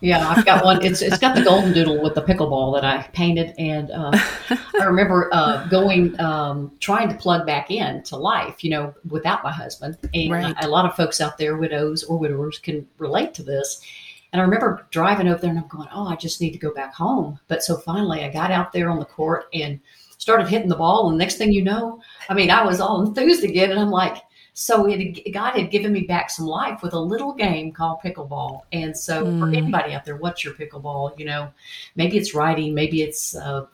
Yeah, 0.03 0.27
I've 0.27 0.45
got 0.45 0.65
one. 0.65 0.83
It's 0.83 1.01
it's 1.01 1.17
got 1.17 1.33
the 1.33 1.43
golden 1.43 1.71
doodle 1.71 2.03
with 2.03 2.13
the 2.13 2.21
pickleball 2.21 2.73
that 2.75 2.83
I 2.83 3.03
painted, 3.13 3.55
and 3.57 3.89
uh, 3.89 4.11
I 4.81 4.83
remember 4.83 5.29
uh, 5.31 5.65
going 5.67 6.19
um, 6.19 6.73
trying 6.81 7.07
to 7.07 7.15
plug 7.15 7.45
back 7.47 7.71
in 7.71 8.03
to 8.03 8.17
life, 8.17 8.65
you 8.65 8.69
know, 8.69 8.93
without 9.07 9.45
my 9.45 9.51
husband. 9.51 9.97
And 10.13 10.29
right. 10.29 10.55
a 10.61 10.67
lot 10.67 10.85
of 10.85 10.97
folks 10.97 11.21
out 11.21 11.37
there, 11.37 11.55
widows 11.55 12.03
or 12.03 12.17
widowers, 12.17 12.59
can 12.59 12.85
relate 12.97 13.33
to 13.35 13.43
this. 13.43 13.79
And 14.33 14.41
I 14.41 14.43
remember 14.43 14.85
driving 14.91 15.29
over 15.29 15.39
there, 15.39 15.51
and 15.51 15.59
I'm 15.59 15.69
going, 15.69 15.87
"Oh, 15.93 16.07
I 16.07 16.17
just 16.17 16.41
need 16.41 16.51
to 16.51 16.59
go 16.59 16.73
back 16.73 16.93
home." 16.93 17.39
But 17.47 17.63
so 17.63 17.77
finally, 17.77 18.25
I 18.25 18.29
got 18.29 18.51
out 18.51 18.73
there 18.73 18.89
on 18.89 18.99
the 18.99 19.05
court 19.05 19.45
and 19.53 19.79
started 20.17 20.49
hitting 20.49 20.67
the 20.67 20.75
ball, 20.75 21.07
and 21.07 21.17
next 21.17 21.37
thing 21.37 21.53
you 21.53 21.63
know, 21.63 22.01
I 22.27 22.33
mean, 22.33 22.51
I 22.51 22.65
was 22.65 22.81
all 22.81 23.05
enthused 23.05 23.45
again, 23.45 23.71
and 23.71 23.79
I'm 23.79 23.89
like 23.89 24.17
so 24.53 24.85
it, 24.87 25.33
God 25.33 25.55
had 25.55 25.71
given 25.71 25.91
me 25.91 26.01
back 26.01 26.29
some 26.29 26.45
life 26.45 26.83
with 26.83 26.93
a 26.93 26.99
little 26.99 27.33
game 27.33 27.71
called 27.71 27.99
pickleball. 28.03 28.61
And 28.71 28.95
so 28.95 29.25
mm. 29.25 29.39
for 29.39 29.47
anybody 29.47 29.93
out 29.93 30.05
there, 30.05 30.17
what's 30.17 30.43
your 30.43 30.53
pickleball? 30.53 31.17
You 31.17 31.25
know, 31.25 31.49
maybe 31.95 32.17
it's 32.17 32.35
writing, 32.35 32.73
maybe 32.75 33.01
it's 33.01 33.35
uh, 33.35 33.65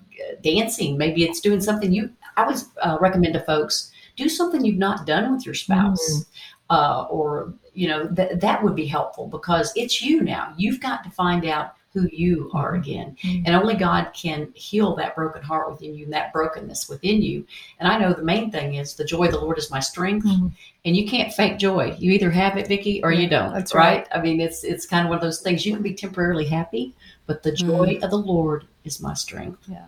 dancing, 0.42 0.98
maybe 0.98 1.24
it's 1.24 1.42
doing 1.42 1.60
something 1.60 1.92
you. 1.92 2.10
I 2.38 2.48
would 2.48 2.58
uh, 2.82 2.98
recommend 3.02 3.34
to 3.34 3.42
folks 3.42 3.92
do 4.16 4.30
something 4.30 4.64
you've 4.64 4.78
not 4.78 5.06
done 5.06 5.34
with 5.34 5.46
your 5.46 5.56
spouse. 5.56 6.00
Mm. 6.10 6.26
Uh, 6.72 7.08
or 7.10 7.52
you 7.74 7.88
know 7.88 8.06
that 8.06 8.40
that 8.40 8.64
would 8.64 8.76
be 8.76 8.86
helpful 8.86 9.26
because 9.26 9.74
it's 9.76 10.04
you 10.04 10.22
now. 10.22 10.54
You've 10.56 10.80
got 10.80 11.04
to 11.04 11.10
find 11.10 11.44
out 11.46 11.74
who 11.94 12.08
you 12.12 12.52
are 12.54 12.76
again. 12.76 13.16
Mm-hmm. 13.24 13.44
And 13.46 13.56
only 13.56 13.76
God 13.76 14.12
can 14.14 14.52
heal 14.54 14.96
that 14.96 15.16
broken 15.16 15.42
heart 15.42 15.72
within 15.72 15.96
you 15.96 16.06
and 16.06 16.14
that 16.14 16.32
brokenness 16.32 16.88
within 16.88 17.22
you. 17.22 17.46
And 17.80 17.92
I 17.92 17.98
know 17.98 18.14
the 18.14 18.24
main 18.24 18.52
thing 18.52 18.76
is 18.76 18.96
the 18.96 19.06
joy 19.06 19.26
of 19.26 19.32
the 19.32 19.40
Lord 19.40 19.58
is 19.58 19.72
my 19.72 19.80
strength. 19.80 20.26
Mm-hmm. 20.26 20.48
And 20.86 20.96
you 20.96 21.08
can't 21.08 21.34
fake 21.34 21.58
joy. 21.58 21.96
You 22.00 22.12
either 22.12 22.32
have 22.32 22.58
it, 22.58 22.68
Vickie, 22.68 23.02
or 23.04 23.12
you 23.12 23.28
don't. 23.28 23.54
That's 23.54 23.74
right. 23.74 23.98
right. 23.98 24.08
I 24.14 24.22
mean, 24.22 24.40
it's 24.40 24.64
it's 24.64 24.86
kind 24.86 25.06
of 25.06 25.10
one 25.10 25.18
of 25.18 25.22
those 25.22 25.42
things. 25.42 25.66
You 25.66 25.74
can 25.74 25.84
be 25.84 25.94
temporarily 25.94 26.46
happy, 26.46 26.94
but 27.26 27.44
the 27.44 27.52
joy 27.52 27.96
mm-hmm. 27.96 28.04
of 28.04 28.12
the 28.12 28.18
Lord 28.18 28.66
is 28.86 29.02
my 29.02 29.14
strength. 29.14 29.64
Yeah. 29.68 29.86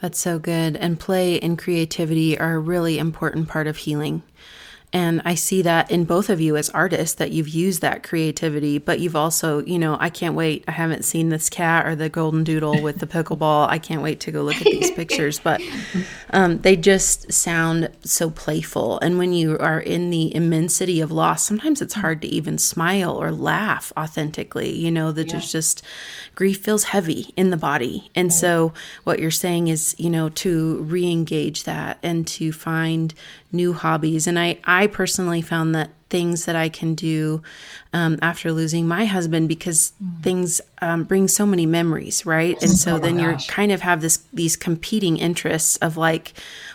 That's 0.00 0.18
so 0.18 0.38
good. 0.38 0.76
And 0.76 0.98
play 0.98 1.38
and 1.40 1.58
creativity 1.58 2.38
are 2.38 2.54
a 2.54 2.58
really 2.58 2.98
important 2.98 3.48
part 3.48 3.66
of 3.66 3.76
healing. 3.76 4.22
And 4.94 5.22
I 5.24 5.34
see 5.34 5.60
that 5.62 5.90
in 5.90 6.04
both 6.04 6.30
of 6.30 6.40
you 6.40 6.56
as 6.56 6.70
artists 6.70 7.16
that 7.16 7.32
you've 7.32 7.48
used 7.48 7.80
that 7.80 8.04
creativity, 8.04 8.78
but 8.78 9.00
you've 9.00 9.16
also, 9.16 9.58
you 9.64 9.76
know, 9.76 9.96
I 9.98 10.08
can't 10.08 10.36
wait. 10.36 10.62
I 10.68 10.70
haven't 10.70 11.04
seen 11.04 11.30
this 11.30 11.50
cat 11.50 11.84
or 11.84 11.96
the 11.96 12.08
golden 12.08 12.44
doodle 12.44 12.80
with 12.80 13.00
the 13.00 13.06
pickleball. 13.08 13.68
I 13.68 13.80
can't 13.80 14.02
wait 14.02 14.20
to 14.20 14.30
go 14.30 14.42
look 14.42 14.54
at 14.54 14.62
these 14.62 14.90
pictures, 14.92 15.40
but 15.40 15.60
um, 16.34 16.58
they 16.58 16.76
just 16.76 17.32
sound 17.32 17.88
so 18.02 18.28
playful. 18.28 18.98
And 19.00 19.18
when 19.18 19.32
you 19.32 19.56
are 19.58 19.78
in 19.78 20.10
the 20.10 20.34
immensity 20.34 21.00
of 21.00 21.12
loss, 21.12 21.44
sometimes 21.44 21.80
it's 21.80 21.94
hard 21.94 22.20
to 22.22 22.28
even 22.28 22.58
smile 22.58 23.14
or 23.14 23.30
laugh 23.30 23.92
authentically. 23.96 24.74
You 24.74 24.90
know, 24.90 25.12
that 25.12 25.32
yeah. 25.32 25.38
just 25.38 25.82
grief 26.34 26.58
feels 26.58 26.84
heavy 26.84 27.32
in 27.36 27.50
the 27.50 27.56
body. 27.56 28.10
And 28.16 28.32
so 28.32 28.74
what 29.04 29.20
you're 29.20 29.30
saying 29.30 29.68
is, 29.68 29.94
you 29.96 30.10
know, 30.10 30.28
to 30.30 30.82
re-engage 30.82 31.62
that 31.64 31.98
and 32.02 32.26
to 32.26 32.52
find 32.52 33.14
new 33.52 33.72
hobbies. 33.72 34.26
And 34.26 34.36
I, 34.36 34.58
I 34.64 34.88
personally 34.88 35.40
found 35.40 35.74
that 35.76 35.90
things 36.10 36.44
that 36.44 36.56
I 36.56 36.68
can 36.68 36.94
do 36.94 37.42
um, 37.92 38.18
after 38.22 38.52
losing 38.52 38.86
my 38.86 39.04
husband 39.04 39.48
because 39.48 39.92
mm. 40.02 40.22
things 40.22 40.60
um, 40.80 41.04
bring 41.04 41.28
so 41.28 41.46
many 41.46 41.66
memories, 41.66 42.26
right? 42.26 42.60
And 42.62 42.70
so 42.70 42.96
oh 42.96 42.98
then 42.98 43.18
you 43.18 43.36
kind 43.48 43.72
of 43.72 43.80
have 43.80 44.00
this 44.00 44.18
these 44.32 44.56
competing 44.56 45.16
interests 45.16 45.76
of 45.78 45.96
like, 45.96 46.34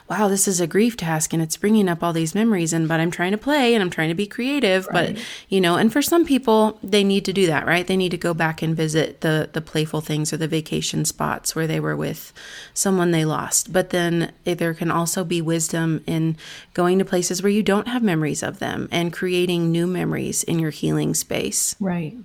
wow, 0.10 0.28
this 0.28 0.48
is 0.48 0.60
a 0.60 0.68
grief 0.68 0.98
task 0.98 1.34
and 1.34 1.42
it's 1.42 1.56
bringing 1.56 1.88
up 1.88 2.04
all 2.04 2.14
these 2.14 2.34
memories. 2.34 2.74
And, 2.74 2.88
but 2.88 3.00
I'm 3.00 3.12
trying 3.12 3.32
to 3.32 3.38
play 3.38 3.76
and 3.76 3.84
I'm 3.84 3.90
trying 3.90 4.10
to 4.10 4.16
be 4.16 4.26
creative. 4.26 4.88
Right. 4.88 5.16
But, 5.16 5.26
you 5.50 5.62
know, 5.62 5.76
and 5.76 5.94
for 5.94 6.02
some 6.02 6.26
people, 6.26 6.80
they 6.82 7.04
need 7.04 7.26
to 7.26 7.34
do 7.34 7.46
that, 7.48 7.68
right? 7.68 7.86
They 7.86 7.98
need 7.98 8.10
to 8.12 8.18
go 8.18 8.34
back 8.34 8.62
and 8.62 8.76
visit 8.76 9.22
the, 9.22 9.50
the 9.54 9.62
playful 9.62 10.02
things 10.02 10.34
or 10.34 10.38
the 10.38 10.48
vacation 10.48 11.06
spots 11.06 11.56
where 11.56 11.68
they 11.68 11.80
were 11.80 11.96
with 11.96 12.34
someone 12.74 13.12
they 13.12 13.26
lost. 13.26 13.72
But 13.72 13.92
then 13.92 14.34
there 14.44 14.74
can 14.74 14.90
also 14.90 15.24
be 15.24 15.42
wisdom 15.42 16.04
in 16.08 16.38
going 16.74 17.00
to 17.00 17.06
places 17.06 17.44
where 17.44 17.52
you 17.52 17.64
don't 17.64 17.88
have 17.88 18.02
memories 18.02 18.42
of 18.42 18.60
them 18.60 18.90
and 18.92 19.14
creating 19.14 19.72
new 19.72 19.86
memories 19.86 20.44
in 20.44 20.60
your 20.60 20.72
healing 20.72 21.14
space. 21.14 21.76
Right. 21.80 22.18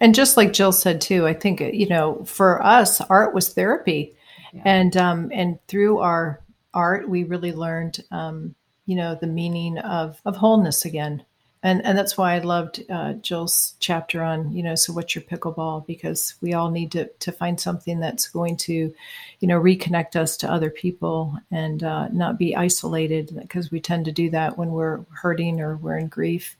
And 0.00 0.14
just 0.14 0.36
like 0.36 0.52
Jill 0.52 0.72
said 0.72 1.00
too, 1.00 1.26
I 1.26 1.34
think 1.34 1.60
you 1.60 1.88
know, 1.88 2.24
for 2.24 2.62
us, 2.62 3.00
art 3.00 3.34
was 3.34 3.52
therapy, 3.54 4.14
yeah. 4.52 4.62
and 4.66 4.96
um, 4.98 5.30
and 5.32 5.58
through 5.66 5.98
our 5.98 6.41
art, 6.74 7.08
we 7.08 7.24
really 7.24 7.52
learned, 7.52 8.02
um, 8.10 8.54
you 8.86 8.96
know, 8.96 9.14
the 9.14 9.26
meaning 9.26 9.78
of 9.78 10.20
of 10.24 10.36
wholeness 10.36 10.84
again. 10.84 11.24
And 11.64 11.84
and 11.86 11.96
that's 11.96 12.18
why 12.18 12.34
I 12.34 12.38
loved 12.40 12.82
uh, 12.90 13.12
Jill's 13.14 13.74
chapter 13.78 14.20
on, 14.22 14.50
you 14.52 14.64
know, 14.64 14.74
so 14.74 14.92
what's 14.92 15.14
your 15.14 15.22
pickleball? 15.22 15.86
Because 15.86 16.34
we 16.40 16.54
all 16.54 16.70
need 16.70 16.90
to 16.92 17.06
to 17.20 17.30
find 17.30 17.60
something 17.60 18.00
that's 18.00 18.28
going 18.28 18.56
to, 18.58 18.92
you 19.38 19.48
know, 19.48 19.60
reconnect 19.60 20.16
us 20.16 20.36
to 20.38 20.50
other 20.50 20.70
people 20.70 21.38
and 21.52 21.84
uh, 21.84 22.08
not 22.08 22.36
be 22.36 22.56
isolated. 22.56 23.32
Because 23.40 23.70
we 23.70 23.80
tend 23.80 24.06
to 24.06 24.12
do 24.12 24.28
that 24.30 24.58
when 24.58 24.72
we're 24.72 25.04
hurting 25.12 25.60
or 25.60 25.76
we're 25.76 25.98
in 25.98 26.08
grief, 26.08 26.56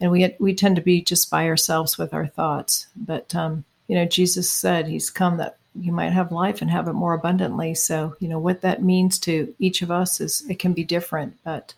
and 0.00 0.10
we 0.10 0.34
we 0.38 0.54
tend 0.54 0.76
to 0.76 0.82
be 0.82 1.02
just 1.02 1.30
by 1.30 1.46
ourselves 1.48 1.98
with 1.98 2.14
our 2.14 2.26
thoughts. 2.26 2.86
But 2.96 3.34
um, 3.34 3.64
you 3.88 3.94
know, 3.94 4.06
Jesus 4.06 4.50
said 4.50 4.86
He's 4.86 5.10
come 5.10 5.36
that 5.36 5.58
you 5.80 5.92
might 5.92 6.12
have 6.12 6.32
life 6.32 6.62
and 6.62 6.70
have 6.70 6.88
it 6.88 6.92
more 6.92 7.14
abundantly. 7.14 7.74
So, 7.74 8.16
you 8.20 8.28
know, 8.28 8.38
what 8.38 8.60
that 8.62 8.82
means 8.82 9.18
to 9.20 9.54
each 9.58 9.82
of 9.82 9.90
us 9.90 10.20
is 10.20 10.44
it 10.48 10.58
can 10.58 10.72
be 10.72 10.84
different, 10.84 11.36
but 11.44 11.74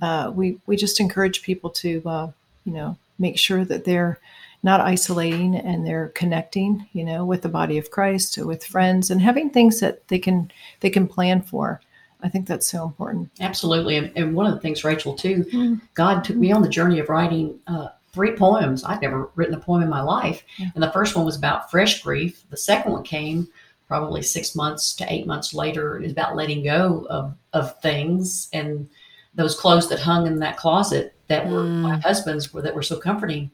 uh, 0.00 0.32
we 0.34 0.58
we 0.66 0.76
just 0.76 1.00
encourage 1.00 1.42
people 1.42 1.70
to, 1.70 2.02
uh, 2.06 2.30
you 2.64 2.72
know, 2.72 2.96
make 3.18 3.38
sure 3.38 3.64
that 3.64 3.84
they're 3.84 4.18
not 4.62 4.80
isolating 4.80 5.54
and 5.54 5.86
they're 5.86 6.08
connecting, 6.08 6.86
you 6.92 7.04
know, 7.04 7.24
with 7.24 7.42
the 7.42 7.48
body 7.48 7.76
of 7.76 7.90
Christ, 7.90 8.38
with 8.38 8.64
friends, 8.64 9.10
and 9.10 9.20
having 9.20 9.50
things 9.50 9.80
that 9.80 10.08
they 10.08 10.18
can 10.18 10.50
they 10.80 10.90
can 10.90 11.06
plan 11.06 11.42
for. 11.42 11.80
I 12.22 12.30
think 12.30 12.46
that's 12.46 12.66
so 12.66 12.84
important. 12.84 13.30
Absolutely, 13.40 13.96
and, 13.96 14.10
and 14.16 14.34
one 14.34 14.46
of 14.46 14.54
the 14.54 14.60
things, 14.60 14.82
Rachael, 14.82 15.14
too, 15.14 15.44
mm-hmm. 15.44 15.74
God 15.92 16.24
took 16.24 16.36
me 16.36 16.52
on 16.52 16.62
the 16.62 16.70
journey 16.70 16.98
of 16.98 17.10
writing 17.10 17.60
uh, 17.66 17.88
three 18.14 18.36
poems. 18.36 18.84
I'd 18.84 19.02
never 19.02 19.30
written 19.34 19.54
a 19.54 19.60
poem 19.60 19.82
in 19.82 19.90
my 19.90 20.00
life. 20.00 20.42
Yeah. 20.58 20.68
And 20.74 20.82
the 20.82 20.92
first 20.92 21.16
one 21.16 21.26
was 21.26 21.36
about 21.36 21.70
fresh 21.70 22.02
grief. 22.02 22.44
The 22.48 22.56
second 22.56 22.92
one 22.92 23.02
came 23.02 23.48
probably 23.88 24.22
six 24.22 24.54
months 24.54 24.94
to 24.94 25.12
eight 25.12 25.26
months 25.26 25.52
later. 25.52 25.96
It 25.96 26.02
was 26.02 26.12
about 26.12 26.36
letting 26.36 26.64
go 26.64 27.06
of, 27.10 27.34
of 27.52 27.78
things 27.80 28.48
and 28.52 28.88
those 29.34 29.58
clothes 29.58 29.88
that 29.88 30.00
hung 30.00 30.26
in 30.26 30.38
that 30.38 30.56
closet 30.56 31.14
that 31.28 31.48
were 31.48 31.64
mm. 31.64 31.80
my 31.80 31.96
husband's 31.98 32.52
were 32.52 32.62
that 32.62 32.74
were 32.74 32.82
so 32.82 32.98
comforting. 32.98 33.50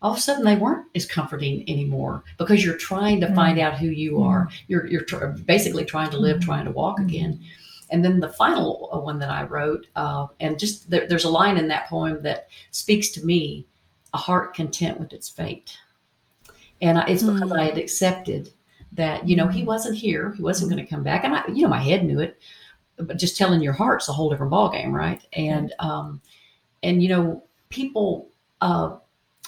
All 0.00 0.12
of 0.12 0.18
a 0.18 0.20
sudden, 0.20 0.44
they 0.44 0.56
weren't 0.56 0.86
as 0.94 1.06
comforting 1.06 1.68
anymore 1.68 2.22
because 2.38 2.64
you're 2.64 2.76
trying 2.76 3.20
to 3.20 3.26
mm. 3.26 3.34
find 3.34 3.58
out 3.58 3.78
who 3.78 3.88
you 3.88 4.22
are. 4.22 4.46
Mm. 4.46 4.52
You're 4.68 4.86
you're 4.86 5.02
tr- 5.02 5.26
basically 5.26 5.84
trying 5.84 6.10
to 6.10 6.18
live, 6.18 6.38
mm. 6.38 6.44
trying 6.44 6.64
to 6.64 6.70
walk 6.70 7.00
again. 7.00 7.40
And 7.90 8.04
then 8.04 8.20
the 8.20 8.28
final 8.28 8.90
uh, 8.92 8.98
one 8.98 9.18
that 9.18 9.30
I 9.30 9.44
wrote, 9.44 9.86
uh, 9.96 10.26
and 10.40 10.58
just 10.58 10.90
there, 10.90 11.06
there's 11.06 11.24
a 11.24 11.30
line 11.30 11.56
in 11.56 11.68
that 11.68 11.88
poem 11.88 12.22
that 12.22 12.48
speaks 12.70 13.08
to 13.10 13.24
me 13.24 13.66
a 14.18 14.20
heart 14.20 14.52
content 14.52 14.98
with 14.98 15.12
its 15.12 15.28
fate. 15.28 15.78
And 16.82 16.98
I, 16.98 17.06
it's 17.06 17.22
because 17.22 17.50
mm. 17.50 17.58
I 17.58 17.66
had 17.66 17.78
accepted 17.78 18.52
that, 18.92 19.28
you 19.28 19.36
know, 19.36 19.46
he 19.46 19.60
hmm. 19.60 19.66
wasn't 19.66 19.96
here. 19.96 20.32
He 20.32 20.42
wasn't 20.42 20.70
going 20.70 20.84
to 20.84 20.90
come 20.90 21.04
back. 21.04 21.22
And 21.24 21.34
I, 21.34 21.44
you 21.48 21.62
know, 21.62 21.68
my 21.68 21.80
head 21.80 22.04
knew 22.04 22.20
it, 22.20 22.40
but 22.96 23.18
just 23.18 23.36
telling 23.36 23.60
your 23.60 23.74
heart's 23.74 24.08
a 24.08 24.12
whole 24.12 24.30
different 24.30 24.52
ballgame. 24.52 24.92
Right. 24.92 25.22
And, 25.34 25.72
um, 25.78 26.20
and, 26.82 27.00
you 27.02 27.08
know, 27.08 27.44
people, 27.68 28.30
uh, 28.60 28.96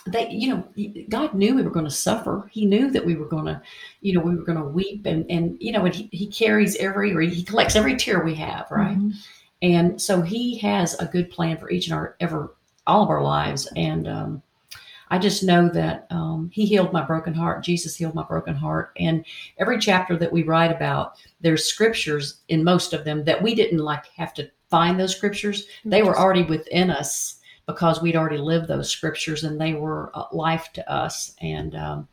they, 0.07 0.31
you 0.31 0.49
know, 0.55 1.05
God 1.09 1.35
knew 1.35 1.55
we 1.55 1.63
were 1.63 1.71
going 1.71 1.85
to 1.87 1.91
suffer. 1.91 2.49
He 2.53 2.65
knew 2.65 2.91
that 2.91 3.05
we 3.05 3.17
were 3.17 3.29
going 3.29 3.47
to, 3.47 3.61
you 4.03 4.13
know, 4.13 4.21
we 4.21 4.37
were 4.37 4.45
going 4.45 4.59
to 4.59 4.65
weep 4.65 5.07
and, 5.07 5.29
and, 5.31 5.57
you 5.59 5.73
know, 5.73 5.85
and 5.85 5.95
he, 5.95 6.09
he 6.13 6.27
carries 6.27 6.77
every, 6.77 7.13
or 7.15 7.21
he 7.21 7.43
collects 7.43 7.77
every 7.77 7.97
tear 7.97 8.23
we 8.23 8.35
have. 8.37 8.71
Right. 8.71 8.97
Mm-hmm. 8.97 9.11
And 9.63 10.01
so 10.01 10.23
he 10.23 10.59
has 10.59 10.95
a 11.01 11.07
good 11.07 11.31
plan 11.31 11.57
for 11.57 11.71
each 11.71 11.87
and 11.87 11.95
our 11.95 12.17
ever 12.21 12.55
all 12.87 13.03
of 13.03 13.11
our 13.11 13.23
lives. 13.23 13.69
And 13.77 14.07
um, 14.09 14.43
I 15.11 15.19
just 15.19 15.43
know 15.43 15.69
that 15.71 16.07
um, 16.11 16.51
he 16.53 16.65
healed 16.67 16.93
my 16.93 17.03
broken 17.05 17.35
heart. 17.35 17.65
Jesus 17.65 17.97
healed 17.97 18.15
my 18.15 18.23
broken 18.23 18.55
heart. 18.55 18.93
And 18.99 19.25
every 19.59 19.79
chapter 19.79 20.17
that 20.17 20.33
we 20.33 20.45
write 20.45 20.71
about, 20.71 21.15
there's 21.41 21.65
scriptures 21.65 22.41
in 22.49 22.63
most 22.63 22.93
of 22.93 23.05
them 23.05 23.25
that 23.25 23.43
we 23.43 23.55
didn't 23.55 23.79
like 23.79 24.07
have 24.17 24.33
to 24.35 24.51
find 24.71 24.99
those 24.99 25.17
scriptures. 25.17 25.67
They 25.85 26.03
were 26.03 26.19
already 26.19 26.45
within 26.45 26.91
us 26.91 27.41
because 27.67 28.01
we'd 28.01 28.17
already 28.17 28.39
lived 28.39 28.69
those 28.69 28.91
scriptures 28.91 29.43
and 29.43 29.61
they 29.61 29.75
were 29.75 30.11
uh, 30.15 30.25
life 30.33 30.73
to 30.75 30.93
us. 30.93 31.35
And 31.41 31.75
um, 31.75 32.09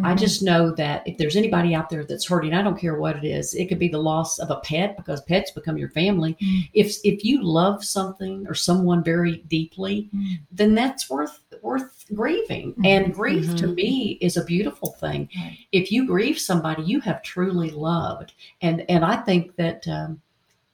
Mm-hmm. 0.00 0.06
I 0.06 0.14
just 0.14 0.42
know 0.42 0.70
that 0.72 1.06
if 1.06 1.18
there's 1.18 1.36
anybody 1.36 1.74
out 1.74 1.90
there 1.90 2.04
that's 2.04 2.26
hurting, 2.26 2.54
I 2.54 2.62
don't 2.62 2.78
care 2.78 2.96
what 2.96 3.16
it 3.16 3.24
is. 3.24 3.54
It 3.54 3.66
could 3.66 3.78
be 3.78 3.88
the 3.88 3.98
loss 3.98 4.38
of 4.38 4.50
a 4.50 4.60
pet 4.60 4.96
because 4.96 5.20
pets 5.22 5.50
become 5.50 5.76
your 5.76 5.90
family. 5.90 6.34
Mm-hmm. 6.34 6.60
If 6.72 6.96
if 7.04 7.24
you 7.24 7.42
love 7.42 7.84
something 7.84 8.46
or 8.48 8.54
someone 8.54 9.04
very 9.04 9.38
deeply, 9.48 10.08
mm-hmm. 10.14 10.34
then 10.50 10.74
that's 10.74 11.10
worth 11.10 11.40
worth 11.62 12.06
grieving. 12.14 12.72
Mm-hmm. 12.72 12.86
And 12.86 13.14
grief 13.14 13.54
to 13.56 13.66
mm-hmm. 13.66 13.74
me 13.74 14.18
is 14.22 14.36
a 14.36 14.44
beautiful 14.44 14.92
thing. 14.92 15.28
If 15.72 15.92
you 15.92 16.06
grieve 16.06 16.38
somebody 16.38 16.82
you 16.82 17.00
have 17.00 17.22
truly 17.22 17.70
loved, 17.70 18.32
and 18.62 18.84
and 18.88 19.04
I 19.04 19.16
think 19.16 19.56
that. 19.56 19.86
Um, 19.86 20.22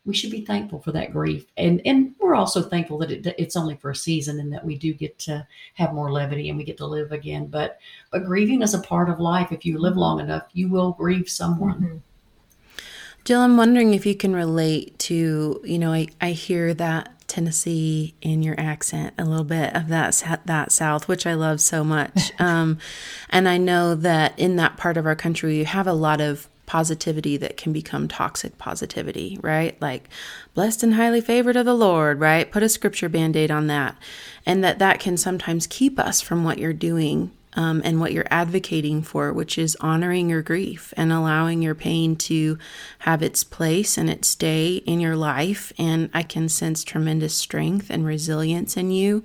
we 0.06 0.14
should 0.14 0.30
be 0.30 0.44
thankful 0.44 0.78
for 0.78 0.92
that 0.92 1.12
grief. 1.12 1.46
And 1.56 1.82
and 1.84 2.14
we're 2.18 2.36
also 2.36 2.62
thankful 2.62 2.98
that 2.98 3.10
it, 3.10 3.34
it's 3.36 3.56
only 3.56 3.76
for 3.76 3.90
a 3.90 3.96
season 3.96 4.38
and 4.40 4.52
that 4.52 4.64
we 4.64 4.78
do 4.78 4.94
get 4.94 5.18
to 5.20 5.46
have 5.74 5.92
more 5.92 6.12
levity 6.12 6.48
and 6.48 6.56
we 6.56 6.64
get 6.64 6.78
to 6.78 6.86
live 6.86 7.12
again. 7.12 7.48
But 7.48 7.78
but 8.10 8.24
grieving 8.24 8.62
is 8.62 8.72
a 8.72 8.78
part 8.78 9.10
of 9.10 9.20
life. 9.20 9.52
If 9.52 9.66
you 9.66 9.78
live 9.78 9.96
long 9.96 10.20
enough, 10.20 10.44
you 10.52 10.68
will 10.68 10.92
grieve 10.92 11.28
someone. 11.28 11.80
Mm-hmm. 11.80 11.96
Jill, 13.24 13.40
I'm 13.40 13.56
wondering 13.56 13.92
if 13.92 14.06
you 14.06 14.14
can 14.14 14.36
relate 14.36 14.96
to, 15.00 15.60
you 15.64 15.80
know, 15.80 15.92
I, 15.92 16.06
I 16.20 16.30
hear 16.30 16.72
that 16.74 17.26
Tennessee 17.26 18.14
in 18.22 18.44
your 18.44 18.54
accent, 18.56 19.14
a 19.18 19.24
little 19.24 19.44
bit 19.44 19.74
of 19.74 19.88
that 19.88 20.40
that 20.44 20.70
South, 20.70 21.08
which 21.08 21.26
I 21.26 21.34
love 21.34 21.60
so 21.60 21.82
much. 21.82 22.32
Um, 22.46 22.78
and 23.30 23.48
I 23.48 23.56
know 23.56 23.94
that 23.94 24.38
in 24.38 24.56
that 24.56 24.76
part 24.76 24.96
of 24.96 25.06
our 25.06 25.16
country, 25.16 25.56
you 25.56 25.64
have 25.64 25.86
a 25.86 25.92
lot 25.92 26.20
of 26.20 26.48
positivity 26.66 27.36
that 27.36 27.56
can 27.56 27.72
become 27.72 28.08
toxic 28.08 28.58
positivity, 28.58 29.38
right? 29.40 29.80
Like 29.80 30.08
blessed 30.54 30.82
and 30.82 30.94
highly 30.94 31.20
favored 31.20 31.56
of 31.56 31.64
the 31.64 31.74
Lord, 31.74 32.20
right? 32.20 32.50
Put 32.50 32.62
a 32.62 32.68
scripture 32.68 33.08
band-aid 33.08 33.50
on 33.50 33.68
that. 33.68 33.96
And 34.44 34.62
that 34.62 34.78
that 34.80 35.00
can 35.00 35.16
sometimes 35.16 35.66
keep 35.66 35.98
us 35.98 36.20
from 36.20 36.44
what 36.44 36.58
you're 36.58 36.72
doing 36.72 37.30
um, 37.56 37.80
and 37.84 37.98
what 37.98 38.12
you're 38.12 38.26
advocating 38.30 39.02
for, 39.02 39.32
which 39.32 39.56
is 39.56 39.76
honoring 39.80 40.28
your 40.28 40.42
grief 40.42 40.92
and 40.96 41.10
allowing 41.10 41.62
your 41.62 41.74
pain 41.74 42.14
to 42.16 42.58
have 43.00 43.22
its 43.22 43.42
place 43.42 43.96
and 43.96 44.10
its 44.10 44.34
day 44.34 44.76
in 44.76 45.00
your 45.00 45.16
life. 45.16 45.72
And 45.78 46.10
I 46.12 46.22
can 46.22 46.50
sense 46.50 46.84
tremendous 46.84 47.34
strength 47.34 47.88
and 47.88 48.04
resilience 48.04 48.76
in 48.76 48.90
you. 48.90 49.24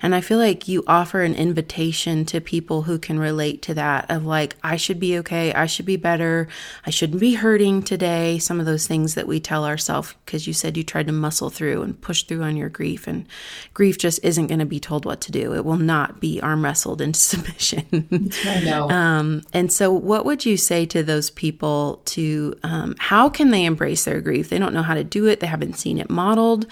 And 0.00 0.14
I 0.14 0.20
feel 0.20 0.38
like 0.38 0.68
you 0.68 0.84
offer 0.86 1.22
an 1.22 1.34
invitation 1.34 2.24
to 2.26 2.40
people 2.40 2.82
who 2.82 2.98
can 2.98 3.18
relate 3.18 3.62
to 3.62 3.74
that 3.74 4.08
of 4.08 4.24
like, 4.24 4.56
I 4.62 4.76
should 4.76 5.00
be 5.00 5.18
okay. 5.18 5.52
I 5.52 5.66
should 5.66 5.86
be 5.86 5.96
better. 5.96 6.46
I 6.86 6.90
shouldn't 6.90 7.20
be 7.20 7.34
hurting 7.34 7.82
today. 7.82 8.38
Some 8.38 8.60
of 8.60 8.66
those 8.66 8.86
things 8.86 9.14
that 9.14 9.26
we 9.26 9.40
tell 9.40 9.64
ourselves 9.64 10.14
because 10.24 10.46
you 10.46 10.52
said 10.52 10.76
you 10.76 10.84
tried 10.84 11.08
to 11.08 11.12
muscle 11.12 11.50
through 11.50 11.82
and 11.82 12.00
push 12.00 12.22
through 12.22 12.42
on 12.44 12.56
your 12.56 12.68
grief. 12.68 13.08
And 13.08 13.26
grief 13.74 13.98
just 13.98 14.20
isn't 14.22 14.46
going 14.46 14.60
to 14.60 14.66
be 14.66 14.78
told 14.78 15.04
what 15.04 15.20
to 15.22 15.32
do, 15.32 15.52
it 15.54 15.64
will 15.64 15.76
not 15.76 16.20
be 16.20 16.40
arm 16.40 16.64
wrestled 16.64 17.00
into 17.00 17.18
submission 17.32 17.71
I 17.92 18.60
know. 18.64 18.88
Um, 18.90 19.42
and 19.52 19.72
so, 19.72 19.92
what 19.92 20.24
would 20.24 20.44
you 20.44 20.56
say 20.56 20.86
to 20.86 21.02
those 21.02 21.30
people 21.30 22.00
to 22.06 22.54
um, 22.62 22.94
how 22.98 23.28
can 23.28 23.50
they 23.50 23.64
embrace 23.64 24.04
their 24.04 24.20
grief? 24.20 24.48
They 24.48 24.58
don't 24.58 24.74
know 24.74 24.82
how 24.82 24.94
to 24.94 25.04
do 25.04 25.26
it, 25.26 25.40
they 25.40 25.46
haven't 25.46 25.74
seen 25.74 25.98
it 25.98 26.10
modeled. 26.10 26.66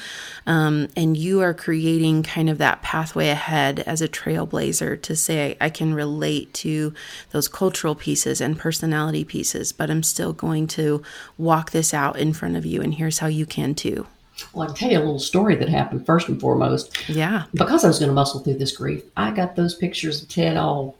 Um, 0.46 0.88
and 0.96 1.16
you 1.16 1.40
are 1.40 1.54
creating 1.54 2.22
kind 2.22 2.48
of 2.50 2.58
that 2.58 2.82
pathway 2.82 3.28
ahead 3.28 3.80
as 3.80 4.02
a 4.02 4.08
trailblazer 4.08 5.00
to 5.02 5.16
say, 5.16 5.56
I 5.60 5.70
can 5.70 5.94
relate 5.94 6.52
to 6.54 6.94
those 7.30 7.48
cultural 7.48 7.94
pieces 7.94 8.40
and 8.40 8.58
personality 8.58 9.24
pieces, 9.24 9.72
but 9.72 9.90
I'm 9.90 10.02
still 10.02 10.32
going 10.32 10.66
to 10.68 11.02
walk 11.38 11.70
this 11.70 11.94
out 11.94 12.18
in 12.18 12.32
front 12.32 12.56
of 12.56 12.66
you. 12.66 12.80
And 12.80 12.94
here's 12.94 13.18
how 13.18 13.26
you 13.26 13.46
can 13.46 13.74
too. 13.74 14.06
Well, 14.52 14.64
I 14.64 14.66
can 14.66 14.76
tell 14.76 14.90
you 14.90 14.98
a 14.98 15.00
little 15.00 15.18
story 15.18 15.54
that 15.56 15.68
happened 15.68 16.06
first 16.06 16.28
and 16.28 16.40
foremost. 16.40 17.08
Yeah. 17.08 17.44
Because 17.54 17.84
I 17.84 17.88
was 17.88 17.98
going 17.98 18.08
to 18.08 18.14
muscle 18.14 18.40
through 18.40 18.58
this 18.58 18.76
grief, 18.76 19.02
I 19.16 19.30
got 19.30 19.56
those 19.56 19.74
pictures 19.74 20.22
of 20.22 20.28
Ted 20.28 20.56
all 20.56 20.96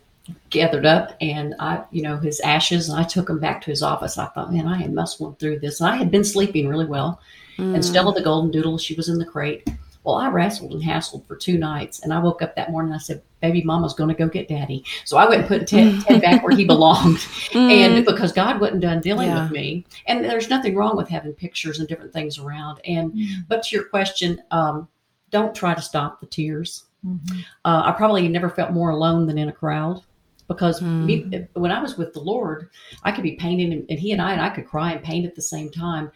gathered 0.50 0.86
up 0.86 1.16
and 1.20 1.54
I, 1.58 1.82
you 1.90 2.02
know, 2.02 2.16
his 2.16 2.40
ashes, 2.40 2.88
and 2.88 2.98
I 2.98 3.04
took 3.04 3.28
him 3.28 3.40
back 3.40 3.60
to 3.62 3.70
his 3.70 3.82
office. 3.82 4.18
I 4.18 4.26
thought, 4.26 4.52
man, 4.52 4.66
I 4.66 4.82
am 4.82 4.92
muscling 4.92 5.38
through 5.38 5.60
this. 5.60 5.80
And 5.80 5.88
I 5.88 5.96
had 5.96 6.10
been 6.10 6.24
sleeping 6.24 6.68
really 6.68 6.86
well. 6.86 7.20
Mm. 7.58 7.74
And 7.74 7.84
Stella 7.84 8.14
the 8.14 8.22
Golden 8.22 8.50
Doodle, 8.50 8.78
she 8.78 8.94
was 8.94 9.08
in 9.08 9.18
the 9.18 9.24
crate. 9.24 9.68
Well, 10.04 10.14
I 10.14 10.30
wrestled 10.30 10.72
and 10.72 10.82
hassled 10.82 11.26
for 11.26 11.36
two 11.36 11.58
nights, 11.58 12.00
and 12.00 12.12
I 12.12 12.18
woke 12.18 12.40
up 12.40 12.56
that 12.56 12.70
morning. 12.70 12.92
and 12.92 12.98
I 12.98 13.02
said, 13.02 13.22
"Baby, 13.42 13.62
Mama's 13.62 13.92
going 13.92 14.08
to 14.08 14.14
go 14.14 14.28
get 14.28 14.48
Daddy." 14.48 14.82
So 15.04 15.18
I 15.18 15.28
went 15.28 15.40
and 15.40 15.48
put 15.48 15.66
Ted, 15.66 16.00
Ted 16.02 16.22
back 16.22 16.42
where 16.42 16.56
he 16.56 16.64
belonged, 16.66 17.18
mm. 17.18 17.70
and 17.70 18.04
because 18.06 18.32
God 18.32 18.60
wasn't 18.60 18.80
done 18.80 19.00
dealing 19.00 19.28
yeah. 19.28 19.42
with 19.42 19.52
me, 19.52 19.84
and 20.06 20.24
there's 20.24 20.48
nothing 20.48 20.74
wrong 20.74 20.96
with 20.96 21.08
having 21.08 21.32
pictures 21.34 21.80
and 21.80 21.88
different 21.88 22.14
things 22.14 22.38
around. 22.38 22.80
And 22.86 23.12
mm. 23.12 23.26
but 23.48 23.62
to 23.64 23.76
your 23.76 23.84
question, 23.84 24.42
um, 24.50 24.88
don't 25.30 25.54
try 25.54 25.74
to 25.74 25.82
stop 25.82 26.20
the 26.20 26.26
tears. 26.26 26.84
Mm-hmm. 27.06 27.40
Uh, 27.64 27.82
I 27.84 27.92
probably 27.92 28.26
never 28.28 28.48
felt 28.48 28.72
more 28.72 28.90
alone 28.90 29.26
than 29.26 29.38
in 29.38 29.48
a 29.48 29.52
crowd 29.52 30.02
because 30.50 30.80
mm. 30.80 31.04
me, 31.04 31.46
when 31.52 31.70
I 31.70 31.80
was 31.80 31.96
with 31.96 32.12
the 32.12 32.20
Lord, 32.20 32.70
I 33.04 33.12
could 33.12 33.22
be 33.22 33.36
painting 33.36 33.72
and, 33.72 33.86
and, 33.88 33.98
He 33.98 34.12
and 34.12 34.20
I 34.20 34.32
and 34.32 34.40
I 34.40 34.50
could 34.50 34.66
cry 34.66 34.92
and 34.92 35.02
paint 35.02 35.24
at 35.24 35.36
the 35.36 35.42
same 35.42 35.70
time 35.70 36.10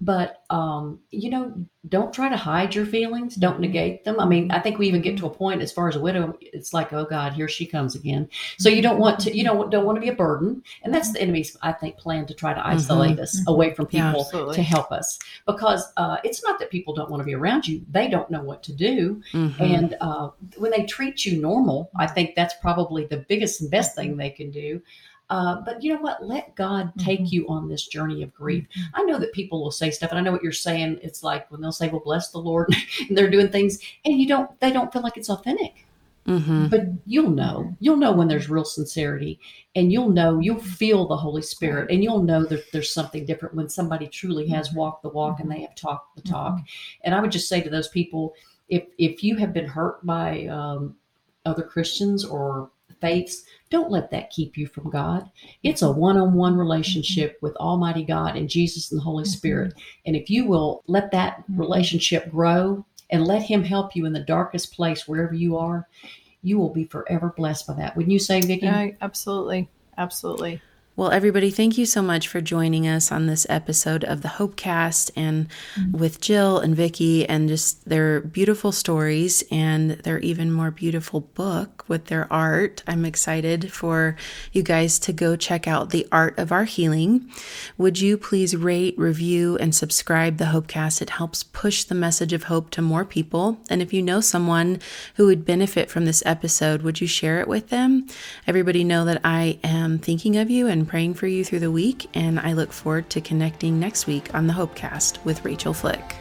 but 0.00 0.42
um, 0.50 1.00
you 1.10 1.30
know 1.30 1.52
don't 1.88 2.12
try 2.12 2.28
to 2.28 2.36
hide 2.36 2.74
your 2.74 2.84
feelings. 2.84 3.34
Don't 3.34 3.60
negate 3.60 4.04
them. 4.04 4.20
I 4.20 4.26
mean 4.26 4.50
i 4.50 4.60
think 4.60 4.78
we 4.78 4.88
even 4.88 5.00
get 5.00 5.16
to 5.18 5.26
a 5.26 5.30
point 5.30 5.62
as 5.62 5.72
far 5.72 5.88
as 5.88 5.96
a 5.96 6.00
widow 6.00 6.36
it's 6.40 6.74
like 6.74 6.92
oh 6.92 7.04
god 7.04 7.32
here 7.32 7.48
she 7.48 7.66
comes 7.66 7.94
again. 7.94 8.28
So 8.58 8.68
you 8.68 8.82
don't 8.82 8.98
want 8.98 9.20
to 9.20 9.36
you 9.36 9.44
don't, 9.44 9.70
don't 9.70 9.84
want 9.84 9.96
to 9.96 10.00
be 10.00 10.08
a 10.08 10.14
burden. 10.14 10.62
And 10.82 10.92
that's 10.92 11.12
the 11.12 11.20
enemy's 11.20 11.56
i 11.62 11.72
think 11.72 11.96
plan 11.96 12.26
to 12.26 12.34
try 12.34 12.52
to 12.52 12.60
mm-hmm. 12.60 12.70
isolate 12.70 13.12
mm-hmm. 13.12 13.22
us 13.22 13.42
away 13.46 13.74
from 13.74 13.86
people 13.86 14.26
yeah, 14.32 14.52
to 14.52 14.62
help 14.62 14.92
us. 14.92 15.18
Because 15.46 15.84
uh, 15.96 16.18
it's 16.24 16.42
not 16.42 16.58
that 16.58 16.70
people 16.70 16.94
don't 16.94 17.10
want 17.10 17.20
to 17.20 17.24
be 17.24 17.34
around 17.34 17.66
you. 17.66 17.84
They 17.90 18.08
don't 18.08 18.30
know 18.30 18.42
what 18.42 18.62
to 18.64 18.72
do. 18.72 19.22
Mm-hmm. 19.32 19.62
and 19.62 19.96
uh, 20.00 20.30
when 20.56 20.70
they 20.70 20.84
treat 20.84 21.24
you 21.24 21.40
normal 21.40 21.90
i 21.96 22.06
think 22.06 22.34
that's 22.34 22.54
probably 22.60 23.06
the 23.06 23.18
biggest 23.28 23.60
and 23.60 23.70
best 23.70 23.94
thing 23.94 24.16
they 24.16 24.30
can 24.30 24.50
do 24.50 24.80
uh, 25.30 25.60
but 25.60 25.82
you 25.82 25.92
know 25.92 26.00
what? 26.00 26.24
Let 26.24 26.54
God 26.56 26.92
take 26.98 27.20
mm-hmm. 27.20 27.34
you 27.34 27.48
on 27.48 27.68
this 27.68 27.86
journey 27.86 28.22
of 28.22 28.34
grief. 28.34 28.66
Mm-hmm. 28.70 29.00
I 29.00 29.02
know 29.02 29.18
that 29.18 29.32
people 29.32 29.62
will 29.62 29.70
say 29.70 29.90
stuff, 29.90 30.10
and 30.10 30.18
I 30.18 30.22
know 30.22 30.32
what 30.32 30.42
you're 30.42 30.52
saying. 30.52 31.00
It's 31.02 31.22
like 31.22 31.50
when 31.50 31.60
they'll 31.60 31.72
say, 31.72 31.88
"Well, 31.88 32.00
bless 32.00 32.30
the 32.30 32.38
Lord," 32.38 32.74
and 33.08 33.16
they're 33.16 33.30
doing 33.30 33.50
things, 33.50 33.78
and 34.04 34.18
you 34.18 34.26
don't. 34.26 34.58
They 34.60 34.72
don't 34.72 34.92
feel 34.92 35.02
like 35.02 35.16
it's 35.16 35.30
authentic. 35.30 35.84
Mm-hmm. 36.26 36.66
But 36.66 36.82
you'll 37.06 37.30
know. 37.30 37.74
You'll 37.80 37.96
know 37.96 38.12
when 38.12 38.28
there's 38.28 38.50
real 38.50 38.64
sincerity, 38.64 39.38
and 39.74 39.92
you'll 39.92 40.10
know. 40.10 40.38
You'll 40.40 40.60
feel 40.60 41.06
the 41.06 41.16
Holy 41.16 41.42
Spirit, 41.42 41.90
and 41.90 42.02
you'll 42.02 42.22
know 42.22 42.44
that 42.44 42.70
there's 42.72 42.92
something 42.92 43.26
different 43.26 43.54
when 43.54 43.68
somebody 43.68 44.06
truly 44.06 44.48
has 44.48 44.68
mm-hmm. 44.68 44.78
walked 44.78 45.02
the 45.02 45.08
walk 45.10 45.40
and 45.40 45.50
they 45.50 45.60
have 45.60 45.74
talked 45.74 46.16
the 46.16 46.22
talk. 46.22 46.54
Mm-hmm. 46.54 47.00
And 47.04 47.14
I 47.14 47.20
would 47.20 47.32
just 47.32 47.48
say 47.48 47.60
to 47.60 47.70
those 47.70 47.88
people, 47.88 48.34
if 48.68 48.84
if 48.96 49.22
you 49.22 49.36
have 49.36 49.52
been 49.52 49.66
hurt 49.66 50.04
by 50.06 50.46
um, 50.46 50.96
other 51.44 51.62
Christians 51.62 52.24
or 52.24 52.70
faiths, 53.00 53.44
don't 53.70 53.90
let 53.90 54.10
that 54.10 54.30
keep 54.30 54.56
you 54.56 54.66
from 54.66 54.90
God. 54.90 55.30
It's 55.62 55.82
a 55.82 55.90
one 55.90 56.16
on 56.16 56.34
one 56.34 56.56
relationship 56.56 57.38
with 57.42 57.56
Almighty 57.56 58.04
God 58.04 58.36
and 58.36 58.48
Jesus 58.48 58.90
and 58.90 58.98
the 58.98 59.04
Holy 59.04 59.24
mm-hmm. 59.24 59.30
Spirit. 59.30 59.74
And 60.06 60.16
if 60.16 60.30
you 60.30 60.46
will 60.46 60.82
let 60.86 61.10
that 61.12 61.42
mm-hmm. 61.42 61.60
relationship 61.60 62.30
grow 62.30 62.84
and 63.10 63.26
let 63.26 63.42
Him 63.42 63.62
help 63.62 63.94
you 63.94 64.06
in 64.06 64.12
the 64.12 64.20
darkest 64.20 64.72
place, 64.72 65.06
wherever 65.06 65.34
you 65.34 65.56
are, 65.56 65.88
you 66.42 66.58
will 66.58 66.72
be 66.72 66.84
forever 66.84 67.34
blessed 67.36 67.66
by 67.66 67.74
that. 67.74 67.96
Wouldn't 67.96 68.12
you 68.12 68.18
say, 68.18 68.40
Vickie? 68.40 68.62
Yeah, 68.62 68.90
absolutely. 69.00 69.68
Absolutely. 69.96 70.60
Well, 70.98 71.12
everybody, 71.12 71.52
thank 71.52 71.78
you 71.78 71.86
so 71.86 72.02
much 72.02 72.26
for 72.26 72.40
joining 72.40 72.88
us 72.88 73.12
on 73.12 73.26
this 73.26 73.46
episode 73.48 74.02
of 74.02 74.22
the 74.22 74.30
Hopecast 74.30 75.12
and 75.14 75.46
mm-hmm. 75.76 75.96
with 75.96 76.20
Jill 76.20 76.58
and 76.58 76.76
Vickie 76.76 77.24
and 77.28 77.48
just 77.48 77.88
their 77.88 78.20
beautiful 78.20 78.72
stories 78.72 79.44
and 79.48 79.92
their 79.92 80.18
even 80.18 80.50
more 80.50 80.72
beautiful 80.72 81.20
book 81.20 81.84
with 81.86 82.06
their 82.06 82.26
art. 82.32 82.82
I'm 82.88 83.04
excited 83.04 83.72
for 83.72 84.16
you 84.50 84.64
guys 84.64 84.98
to 84.98 85.12
go 85.12 85.36
check 85.36 85.68
out 85.68 85.90
The 85.90 86.04
Art 86.10 86.36
of 86.36 86.50
Our 86.50 86.64
Healing. 86.64 87.30
Would 87.76 88.00
you 88.00 88.18
please 88.18 88.56
rate, 88.56 88.98
review, 88.98 89.56
and 89.58 89.72
subscribe 89.72 90.38
the 90.38 90.46
Hopecast? 90.46 91.00
It 91.00 91.10
helps 91.10 91.44
push 91.44 91.84
the 91.84 91.94
message 91.94 92.32
of 92.32 92.42
hope 92.42 92.70
to 92.70 92.82
more 92.82 93.04
people. 93.04 93.60
And 93.70 93.80
if 93.80 93.92
you 93.92 94.02
know 94.02 94.20
someone 94.20 94.80
who 95.14 95.26
would 95.26 95.44
benefit 95.44 95.92
from 95.92 96.06
this 96.06 96.24
episode, 96.26 96.82
would 96.82 97.00
you 97.00 97.06
share 97.06 97.40
it 97.40 97.46
with 97.46 97.68
them? 97.68 98.08
Everybody 98.48 98.82
know 98.82 99.04
that 99.04 99.20
I 99.22 99.60
am 99.62 100.00
thinking 100.00 100.36
of 100.36 100.50
you 100.50 100.66
and 100.66 100.87
praying 100.88 101.14
for 101.14 101.26
you 101.26 101.44
through 101.44 101.60
the 101.60 101.70
week, 101.70 102.08
and 102.14 102.40
I 102.40 102.54
look 102.54 102.72
forward 102.72 103.08
to 103.10 103.20
connecting 103.20 103.78
next 103.78 104.06
week 104.06 104.34
on 104.34 104.46
the 104.46 104.54
Hopecast 104.54 105.24
with 105.24 105.44
Rachael 105.44 105.74
Flick. 105.74 106.16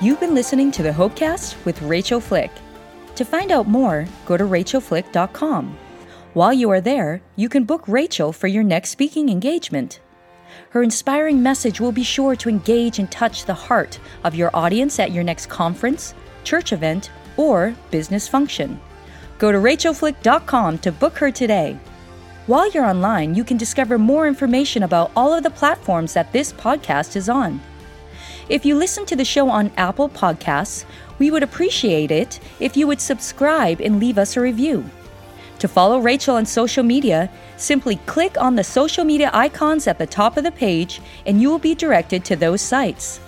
You've 0.00 0.18
been 0.18 0.34
listening 0.34 0.70
to 0.72 0.82
the 0.82 0.90
Hopecast 0.90 1.64
with 1.64 1.80
Rachael 1.82 2.20
Flick. 2.20 2.50
To 3.16 3.24
find 3.24 3.52
out 3.52 3.68
more, 3.68 4.06
go 4.26 4.36
to 4.36 4.44
rachaelflick.com. 4.44 5.76
While 6.34 6.52
you 6.52 6.70
are 6.70 6.80
there, 6.80 7.20
you 7.36 7.48
can 7.48 7.64
book 7.64 7.86
Rachael 7.86 8.32
for 8.32 8.46
your 8.46 8.62
next 8.62 8.90
speaking 8.90 9.28
engagement. 9.28 10.00
Her 10.70 10.82
inspiring 10.82 11.42
message 11.42 11.80
will 11.80 11.92
be 11.92 12.02
sure 12.02 12.36
to 12.36 12.48
engage 12.48 12.98
and 12.98 13.10
touch 13.10 13.44
the 13.44 13.54
heart 13.54 13.98
of 14.24 14.34
your 14.34 14.50
audience 14.54 14.98
at 14.98 15.12
your 15.12 15.24
next 15.24 15.46
conference, 15.46 16.14
church 16.44 16.72
event, 16.72 17.10
or 17.36 17.74
business 17.90 18.28
function. 18.28 18.80
Go 19.38 19.52
to 19.52 19.58
rachaelflick.com 19.58 20.78
to 20.78 20.92
book 20.92 21.18
her 21.18 21.30
today. 21.30 21.78
While 22.48 22.70
you're 22.70 22.86
online, 22.86 23.34
you 23.34 23.44
can 23.44 23.58
discover 23.58 23.98
more 23.98 24.26
information 24.26 24.82
about 24.82 25.10
all 25.14 25.34
of 25.34 25.42
the 25.42 25.50
platforms 25.50 26.14
that 26.14 26.32
this 26.32 26.50
podcast 26.50 27.14
is 27.14 27.28
on. 27.28 27.60
If 28.48 28.64
you 28.64 28.74
listen 28.74 29.04
to 29.04 29.16
the 29.16 29.24
show 29.26 29.50
on 29.50 29.70
Apple 29.76 30.08
Podcasts, 30.08 30.86
we 31.18 31.30
would 31.30 31.42
appreciate 31.42 32.10
it 32.10 32.40
if 32.58 32.74
you 32.74 32.86
would 32.86 33.02
subscribe 33.02 33.82
and 33.82 34.00
leave 34.00 34.16
us 34.16 34.34
a 34.34 34.40
review. 34.40 34.86
To 35.58 35.68
follow 35.68 35.98
Rachael 35.98 36.36
on 36.36 36.46
social 36.46 36.82
media, 36.82 37.30
simply 37.58 37.96
click 38.06 38.40
on 38.40 38.56
the 38.56 38.64
social 38.64 39.04
media 39.04 39.30
icons 39.34 39.86
at 39.86 39.98
the 39.98 40.06
top 40.06 40.38
of 40.38 40.44
the 40.44 40.50
page 40.50 41.02
and 41.26 41.42
you 41.42 41.50
will 41.50 41.58
be 41.58 41.74
directed 41.74 42.24
to 42.24 42.36
those 42.36 42.62
sites. 42.62 43.20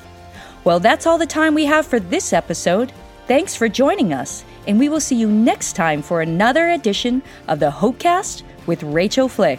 Well, 0.64 0.80
that's 0.80 1.06
all 1.06 1.18
the 1.18 1.26
time 1.26 1.54
we 1.54 1.66
have 1.66 1.86
for 1.86 2.00
this 2.00 2.32
episode. 2.32 2.90
Thanks 3.26 3.54
for 3.54 3.68
joining 3.68 4.14
us, 4.14 4.46
and 4.66 4.78
we 4.78 4.88
will 4.88 4.98
see 4.98 5.16
you 5.16 5.30
next 5.30 5.74
time 5.74 6.00
for 6.00 6.22
another 6.22 6.70
edition 6.70 7.22
of 7.48 7.60
the 7.60 7.70
Hopecast 7.70 8.44
with 8.70 8.84
Rachael 8.84 9.28
Flick. 9.28 9.58